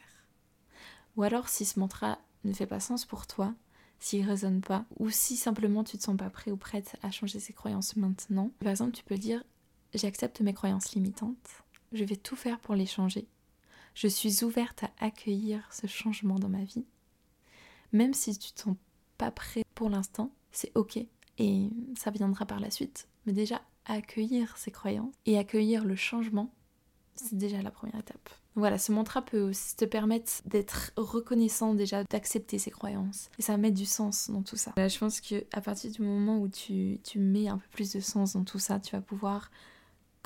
Ou 1.16 1.22
alors, 1.22 1.48
si 1.48 1.64
ce 1.64 1.78
mantra 1.78 2.18
ne 2.44 2.52
fait 2.52 2.66
pas 2.66 2.80
sens 2.80 3.04
pour 3.04 3.26
toi, 3.26 3.54
s'il 3.98 4.22
ne 4.24 4.28
résonne 4.28 4.60
pas, 4.60 4.84
ou 4.98 5.10
si 5.10 5.36
simplement 5.36 5.84
tu 5.84 5.96
te 5.96 6.02
sens 6.02 6.16
pas 6.16 6.30
prêt 6.30 6.50
ou 6.50 6.56
prête 6.56 6.96
à 7.02 7.10
changer 7.10 7.40
ces 7.40 7.52
croyances 7.52 7.96
maintenant. 7.96 8.50
Par 8.58 8.70
exemple, 8.70 8.92
tu 8.92 9.04
peux 9.04 9.16
dire 9.16 9.42
j'accepte 9.94 10.40
mes 10.40 10.54
croyances 10.54 10.94
limitantes, 10.94 11.62
je 11.92 12.04
vais 12.04 12.16
tout 12.16 12.36
faire 12.36 12.60
pour 12.60 12.74
les 12.74 12.86
changer. 12.86 13.26
Je 13.94 14.08
suis 14.08 14.44
ouverte 14.44 14.84
à 14.84 14.90
accueillir 14.98 15.68
ce 15.72 15.86
changement 15.86 16.38
dans 16.38 16.48
ma 16.48 16.64
vie. 16.64 16.84
Même 17.92 18.14
si 18.14 18.36
tu 18.38 18.52
te 18.52 18.62
sens 18.62 18.76
pas 19.16 19.30
prêt 19.30 19.64
pour 19.74 19.88
l'instant, 19.88 20.30
c'est 20.52 20.72
ok 20.74 20.98
et 21.38 21.70
ça 21.96 22.10
viendra 22.10 22.46
par 22.46 22.60
la 22.60 22.70
suite. 22.70 23.08
Mais 23.24 23.32
déjà, 23.32 23.62
accueillir 23.84 24.56
ces 24.56 24.70
croyances 24.70 25.14
et 25.24 25.38
accueillir 25.38 25.84
le 25.84 25.96
changement, 25.96 26.52
c'est 27.14 27.36
déjà 27.36 27.62
la 27.62 27.70
première 27.70 28.00
étape. 28.00 28.28
Voilà, 28.54 28.78
ce 28.78 28.90
mantra 28.90 29.22
peut 29.22 29.40
aussi 29.42 29.76
te 29.76 29.84
permettre 29.84 30.32
d'être 30.46 30.92
reconnaissant 30.96 31.74
déjà, 31.74 32.04
d'accepter 32.04 32.58
ses 32.58 32.70
croyances. 32.70 33.30
Et 33.38 33.42
ça 33.42 33.52
va 33.52 33.58
mettre 33.58 33.76
du 33.76 33.84
sens 33.84 34.30
dans 34.30 34.42
tout 34.42 34.56
ça. 34.56 34.72
je 34.76 34.98
pense 34.98 35.20
qu'à 35.20 35.60
partir 35.60 35.90
du 35.90 36.02
moment 36.02 36.38
où 36.38 36.48
tu, 36.48 36.98
mets 37.16 37.48
un 37.48 37.58
peu 37.58 37.68
plus 37.70 37.92
de 37.92 38.00
sens 38.00 38.32
dans 38.32 38.44
tout 38.44 38.58
ça, 38.58 38.80
tu 38.80 38.92
vas 38.92 39.02
pouvoir 39.02 39.50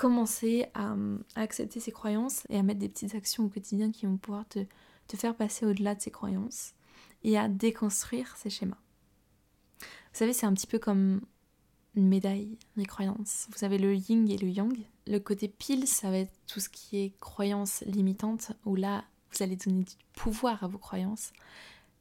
commencer 0.01 0.65
à, 0.73 0.95
accepter 1.35 1.79
ses 1.79 1.93
croyances 1.93 2.45
et 2.49 2.57
à 2.57 2.63
mettre 2.63 2.81
des 2.81 2.89
petites 2.89 3.15
actions 3.15 3.45
au 3.45 3.49
quotidien 3.51 3.93
qui 3.93 4.07
vont 4.07 4.17
pouvoir 4.17 4.49
te, 4.49 4.65
faire 5.15 5.37
passer 5.37 5.67
au-delà 5.67 5.95
de 5.95 6.01
ces 6.01 6.11
croyances 6.11 6.73
et 7.23 7.37
à 7.37 7.49
déconstruire 7.49 8.35
ces 8.39 8.49
schémas. 8.49 8.79
Vous 9.81 9.87
savez, 10.19 10.33
c'est 10.33 10.47
un 10.47 10.55
petit 10.55 10.67
peu 10.67 10.79
comme 10.79 11.21
une 11.97 12.09
médaille, 12.09 12.57
les 12.77 12.87
croyances. 12.87 13.47
Vous 13.55 13.63
avez 13.63 13.77
le 13.77 13.95
yin 13.95 14.27
et 14.31 14.39
le 14.39 14.49
yang. 14.49 14.75
Le 15.07 15.19
côté 15.19 15.49
pile, 15.49 15.87
ça 15.87 16.11
va 16.11 16.17
être 16.17 16.33
tout 16.47 16.61
ce 16.61 16.71
qui 16.71 16.97
est 16.97 17.15
croyances 17.21 17.83
limitantes, 17.83 18.53
où 18.65 18.77
là, 18.77 19.05
vous 19.31 19.43
allez 19.43 19.57
donner 19.57 19.85
du 19.85 19.97
pouvoir 20.15 20.65
à 20.65 20.69
vos 20.69 20.79
croyances. 20.79 21.31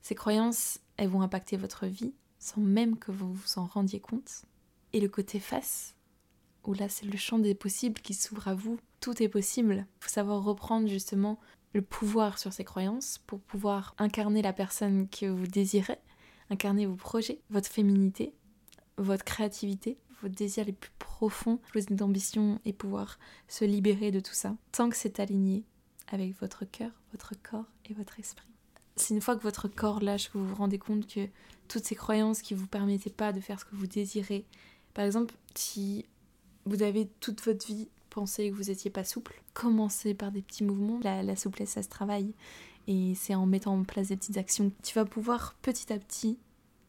Ces 0.01 0.15
croyances, 0.15 0.79
elles 0.95 1.09
vont 1.09 1.21
impacter 1.21 1.57
votre 1.57 1.85
vie 1.85 2.13
sans 2.37 2.61
même 2.61 2.97
que 2.97 3.11
vous 3.11 3.33
vous 3.33 3.57
en 3.59 3.65
rendiez 3.65 3.99
compte. 3.99 4.45
Et 4.93 5.01
le 5.01 5.09
côté 5.09 5.41
face, 5.41 5.95
où 6.65 6.73
là, 6.73 6.89
c'est 6.89 7.05
le 7.05 7.17
champ 7.17 7.39
des 7.39 7.55
possibles 7.55 8.01
qui 8.01 8.13
s'ouvre 8.13 8.47
à 8.47 8.55
vous. 8.55 8.79
Tout 8.99 9.21
est 9.21 9.29
possible. 9.29 9.85
Il 9.99 10.03
faut 10.03 10.09
savoir 10.09 10.43
reprendre 10.43 10.87
justement 10.87 11.39
le 11.73 11.81
pouvoir 11.81 12.37
sur 12.37 12.53
ces 12.53 12.63
croyances 12.63 13.19
pour 13.27 13.39
pouvoir 13.39 13.93
incarner 13.97 14.41
la 14.41 14.53
personne 14.53 15.07
que 15.07 15.27
vous 15.27 15.47
désirez, 15.47 15.99
incarner 16.49 16.85
vos 16.85 16.95
projets, 16.95 17.41
votre 17.49 17.69
féminité, 17.69 18.33
votre 18.97 19.23
créativité, 19.23 19.97
vos 20.21 20.27
désirs 20.27 20.65
les 20.65 20.73
plus 20.73 20.91
profonds, 20.99 21.59
vos 21.73 21.95
d'ambition 21.95 22.59
et 22.65 22.73
pouvoir 22.73 23.19
se 23.47 23.65
libérer 23.65 24.11
de 24.11 24.19
tout 24.19 24.33
ça, 24.33 24.55
tant 24.71 24.89
que 24.89 24.95
c'est 24.95 25.19
aligné 25.19 25.63
avec 26.07 26.39
votre 26.39 26.65
cœur, 26.65 26.91
votre 27.11 27.33
corps 27.41 27.69
et 27.89 27.93
votre 27.93 28.19
esprit. 28.19 28.47
C'est 28.95 29.13
une 29.13 29.21
fois 29.21 29.37
que 29.37 29.43
votre 29.43 29.67
corps 29.67 30.01
lâche 30.01 30.29
que 30.29 30.37
vous 30.37 30.47
vous 30.47 30.55
rendez 30.55 30.79
compte 30.79 31.07
que 31.07 31.27
toutes 31.67 31.85
ces 31.85 31.95
croyances 31.95 32.41
qui 32.41 32.53
vous 32.53 32.67
permettaient 32.67 33.09
pas 33.09 33.31
de 33.31 33.39
faire 33.39 33.59
ce 33.59 33.65
que 33.65 33.75
vous 33.75 33.87
désirez, 33.87 34.45
par 34.93 35.05
exemple, 35.05 35.35
si 35.55 36.05
vous 36.69 36.83
avez 36.83 37.07
toute 37.19 37.41
votre 37.43 37.65
vie 37.65 37.89
pensé 38.09 38.49
que 38.49 38.55
vous 38.55 38.65
n'étiez 38.65 38.91
pas 38.91 39.03
souple, 39.03 39.41
commencez 39.53 40.13
par 40.13 40.31
des 40.31 40.41
petits 40.41 40.63
mouvements. 40.63 40.99
La, 41.03 41.35
souplesse, 41.35 41.71
ça 41.71 41.83
se 41.83 41.89
travaille. 41.89 42.33
Et 42.87 43.13
c'est 43.15 43.35
en 43.35 43.45
mettant 43.45 43.77
en 43.77 43.83
place 43.83 44.07
des 44.07 44.17
petites 44.17 44.37
actions, 44.37 44.71
tu 44.83 44.95
vas 44.95 45.05
pouvoir 45.05 45.55
petit 45.61 45.93
à 45.93 45.99
petit 45.99 46.39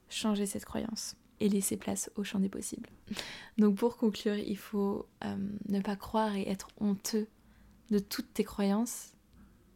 changer 0.09 0.47
cette 0.47 0.65
croyance 0.65 1.17
et 1.41 1.49
laisser 1.49 1.77
place 1.77 2.11
au 2.17 2.25
champ 2.25 2.39
des 2.39 2.49
possibles. 2.49 2.89
Donc 3.59 3.77
pour 3.77 3.97
conclure, 3.97 4.37
il 4.37 4.57
faut 4.57 5.07
euh, 5.25 5.37
ne 5.69 5.81
pas 5.81 5.97
croire 5.97 6.35
et 6.37 6.49
être 6.49 6.69
honteux 6.81 7.29
de 7.91 7.99
toutes 7.99 8.33
tes 8.33 8.45
croyances 8.45 9.13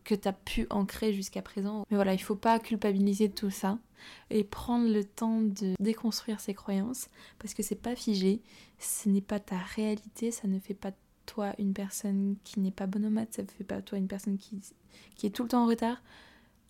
que 0.04 0.14
tu 0.14 0.28
as 0.28 0.32
pu 0.32 0.66
ancrer 0.70 1.12
jusqu'à 1.12 1.42
présent. 1.42 1.86
Mais 1.90 1.96
voilà, 1.96 2.14
il 2.14 2.18
faut 2.18 2.36
pas 2.36 2.58
culpabiliser 2.58 3.30
tout 3.30 3.50
ça 3.50 3.78
et 4.30 4.44
prendre 4.44 4.88
le 4.88 5.04
temps 5.04 5.40
de 5.40 5.74
déconstruire 5.80 6.40
ses 6.40 6.54
croyances 6.54 7.08
parce 7.38 7.54
que 7.54 7.62
c'est 7.62 7.74
pas 7.74 7.96
figé, 7.96 8.42
ce 8.78 9.08
n'est 9.08 9.22
pas 9.22 9.40
ta 9.40 9.58
réalité, 9.58 10.30
ça 10.30 10.46
ne 10.46 10.58
fait 10.58 10.74
pas 10.74 10.92
toi 11.26 11.54
une 11.58 11.72
personne 11.72 12.36
qui 12.44 12.60
n'est 12.60 12.70
pas 12.70 12.86
bonne 12.86 13.06
au 13.06 13.10
maths, 13.10 13.34
ça 13.34 13.42
ne 13.42 13.48
fait 13.48 13.64
pas 13.64 13.80
toi 13.80 13.98
une 13.98 14.08
personne 14.08 14.36
qui, 14.36 14.60
qui 15.16 15.26
est 15.26 15.30
tout 15.30 15.42
le 15.42 15.48
temps 15.48 15.64
en 15.64 15.68
retard. 15.68 16.02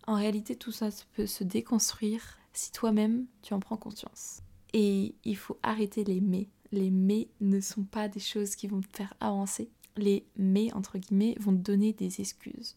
En 0.07 0.15
réalité, 0.15 0.55
tout 0.55 0.71
ça 0.71 0.89
peut 1.13 1.25
se 1.25 1.43
déconstruire 1.43 2.37
si 2.53 2.71
toi-même 2.71 3.25
tu 3.41 3.53
en 3.53 3.59
prends 3.59 3.77
conscience. 3.77 4.41
Et 4.73 5.15
il 5.23 5.37
faut 5.37 5.57
arrêter 5.63 6.03
les 6.03 6.21
mais. 6.21 6.47
Les 6.71 6.91
mais 6.91 7.27
ne 7.41 7.59
sont 7.59 7.83
pas 7.83 8.07
des 8.07 8.19
choses 8.19 8.55
qui 8.55 8.67
vont 8.67 8.81
te 8.81 8.97
faire 8.97 9.13
avancer. 9.19 9.69
Les 9.97 10.25
mais, 10.35 10.73
entre 10.73 10.97
guillemets, 10.97 11.35
vont 11.39 11.53
te 11.53 11.61
donner 11.61 11.93
des 11.93 12.19
excuses. 12.19 12.75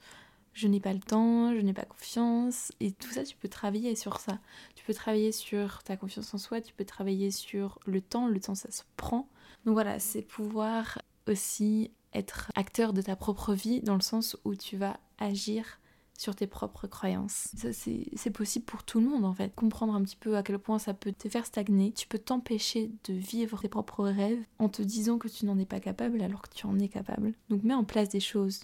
Je 0.52 0.66
n'ai 0.68 0.80
pas 0.80 0.92
le 0.92 1.00
temps, 1.00 1.54
je 1.54 1.60
n'ai 1.60 1.72
pas 1.72 1.84
confiance. 1.84 2.72
Et 2.80 2.92
tout 2.92 3.10
ça, 3.10 3.24
tu 3.24 3.36
peux 3.36 3.48
travailler 3.48 3.94
sur 3.94 4.18
ça. 4.20 4.38
Tu 4.74 4.84
peux 4.84 4.94
travailler 4.94 5.32
sur 5.32 5.82
ta 5.82 5.96
confiance 5.96 6.32
en 6.34 6.38
soi, 6.38 6.60
tu 6.60 6.72
peux 6.74 6.84
travailler 6.84 7.30
sur 7.30 7.78
le 7.86 8.00
temps. 8.00 8.26
Le 8.26 8.40
temps, 8.40 8.54
ça 8.54 8.70
se 8.70 8.82
prend. 8.96 9.28
Donc 9.64 9.74
voilà, 9.74 9.98
c'est 9.98 10.22
pouvoir 10.22 11.00
aussi 11.26 11.90
être 12.14 12.50
acteur 12.54 12.92
de 12.92 13.02
ta 13.02 13.16
propre 13.16 13.54
vie 13.54 13.80
dans 13.80 13.94
le 13.94 14.00
sens 14.00 14.36
où 14.44 14.54
tu 14.54 14.76
vas 14.76 14.98
agir 15.18 15.78
sur 16.18 16.34
tes 16.34 16.46
propres 16.46 16.86
croyances. 16.86 17.48
C'est 17.72 18.30
possible 18.30 18.66
pour 18.66 18.82
tout 18.82 19.00
le 19.00 19.06
monde 19.06 19.24
en 19.24 19.32
fait. 19.32 19.54
Comprendre 19.54 19.94
un 19.94 20.02
petit 20.02 20.16
peu 20.16 20.36
à 20.36 20.42
quel 20.42 20.58
point 20.58 20.78
ça 20.78 20.92
peut 20.92 21.12
te 21.12 21.28
faire 21.28 21.46
stagner. 21.46 21.92
Tu 21.92 22.06
peux 22.06 22.18
t'empêcher 22.18 22.90
de 23.04 23.14
vivre 23.14 23.60
tes 23.60 23.68
propres 23.68 24.04
rêves 24.04 24.42
en 24.58 24.68
te 24.68 24.82
disant 24.82 25.16
que 25.16 25.28
tu 25.28 25.46
n'en 25.46 25.58
es 25.58 25.64
pas 25.64 25.80
capable 25.80 26.20
alors 26.20 26.42
que 26.42 26.52
tu 26.52 26.66
en 26.66 26.78
es 26.78 26.88
capable. 26.88 27.32
Donc 27.48 27.62
mets 27.62 27.72
en 27.72 27.84
place 27.84 28.08
des 28.08 28.20
choses 28.20 28.60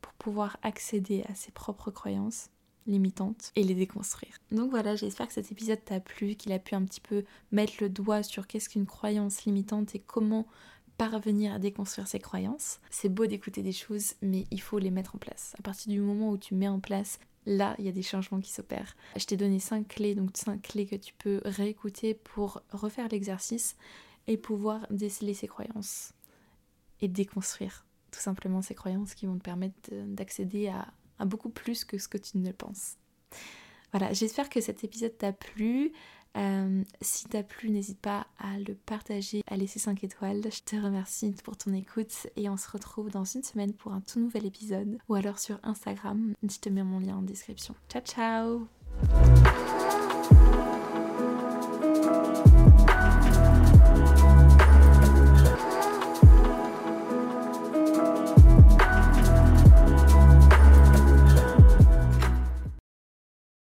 pour 0.00 0.12
pouvoir 0.14 0.56
accéder 0.62 1.22
à 1.28 1.34
ses 1.34 1.52
propres 1.52 1.90
croyances 1.90 2.48
limitantes 2.86 3.52
et 3.56 3.64
les 3.64 3.74
déconstruire. 3.74 4.38
Donc 4.50 4.70
voilà, 4.70 4.96
j'espère 4.96 5.26
que 5.26 5.34
cet 5.34 5.52
épisode 5.52 5.84
t'a 5.84 6.00
plu, 6.00 6.34
qu'il 6.34 6.52
a 6.52 6.58
pu 6.58 6.74
un 6.74 6.84
petit 6.84 7.00
peu 7.00 7.24
mettre 7.52 7.74
le 7.80 7.88
doigt 7.88 8.22
sur 8.22 8.46
qu'est-ce 8.46 8.68
qu'une 8.68 8.86
croyance 8.86 9.44
limitante 9.44 9.94
et 9.94 9.98
comment 9.98 10.46
parvenir 10.96 11.54
à 11.54 11.58
déconstruire 11.58 12.08
ses 12.08 12.18
croyances. 12.18 12.80
C'est 12.90 13.08
beau 13.08 13.26
d'écouter 13.26 13.62
des 13.62 13.72
choses, 13.72 14.14
mais 14.22 14.46
il 14.50 14.60
faut 14.60 14.78
les 14.78 14.90
mettre 14.90 15.14
en 15.14 15.18
place. 15.18 15.54
À 15.58 15.62
partir 15.62 15.92
du 15.92 16.00
moment 16.00 16.30
où 16.30 16.38
tu 16.38 16.54
mets 16.54 16.68
en 16.68 16.80
place, 16.80 17.18
là, 17.44 17.74
il 17.78 17.84
y 17.84 17.88
a 17.88 17.92
des 17.92 18.02
changements 18.02 18.40
qui 18.40 18.52
s'opèrent. 18.52 18.96
Je 19.16 19.24
t'ai 19.24 19.36
donné 19.36 19.58
5 19.58 19.86
clés, 19.86 20.14
donc 20.14 20.30
5 20.36 20.62
clés 20.62 20.86
que 20.86 20.96
tu 20.96 21.14
peux 21.14 21.40
réécouter 21.44 22.14
pour 22.14 22.62
refaire 22.70 23.08
l'exercice 23.08 23.76
et 24.26 24.36
pouvoir 24.36 24.86
déceler 24.90 25.34
ses 25.34 25.46
croyances 25.46 26.12
et 27.00 27.08
déconstruire 27.08 27.84
tout 28.10 28.20
simplement 28.20 28.62
ces 28.62 28.74
croyances 28.74 29.14
qui 29.14 29.26
vont 29.26 29.36
te 29.36 29.42
permettre 29.42 29.90
d'accéder 29.92 30.68
à, 30.68 30.88
à 31.18 31.24
beaucoup 31.24 31.50
plus 31.50 31.84
que 31.84 31.98
ce 31.98 32.08
que 32.08 32.18
tu 32.18 32.38
ne 32.38 32.52
penses. 32.52 32.96
Voilà, 33.92 34.12
j'espère 34.12 34.48
que 34.48 34.60
cet 34.60 34.84
épisode 34.84 35.16
t'a 35.16 35.32
plu. 35.32 35.92
Euh, 36.36 36.82
si 37.00 37.26
t'as 37.26 37.42
plu, 37.42 37.70
n'hésite 37.70 38.00
pas 38.00 38.26
à 38.38 38.58
le 38.58 38.74
partager, 38.74 39.42
à 39.46 39.56
laisser 39.56 39.78
5 39.78 40.04
étoiles. 40.04 40.42
Je 40.44 40.62
te 40.62 40.76
remercie 40.76 41.34
pour 41.44 41.56
ton 41.56 41.72
écoute 41.72 42.26
et 42.36 42.48
on 42.48 42.56
se 42.56 42.70
retrouve 42.70 43.10
dans 43.10 43.24
une 43.24 43.42
semaine 43.42 43.72
pour 43.72 43.92
un 43.92 44.00
tout 44.00 44.20
nouvel 44.20 44.46
épisode 44.46 44.98
ou 45.08 45.14
alors 45.14 45.38
sur 45.38 45.58
Instagram. 45.62 46.34
Je 46.42 46.58
te 46.58 46.68
mets 46.68 46.84
mon 46.84 47.00
lien 47.00 47.16
en 47.16 47.22
description. 47.22 47.74
Ciao 47.88 48.02
ciao 48.02 48.75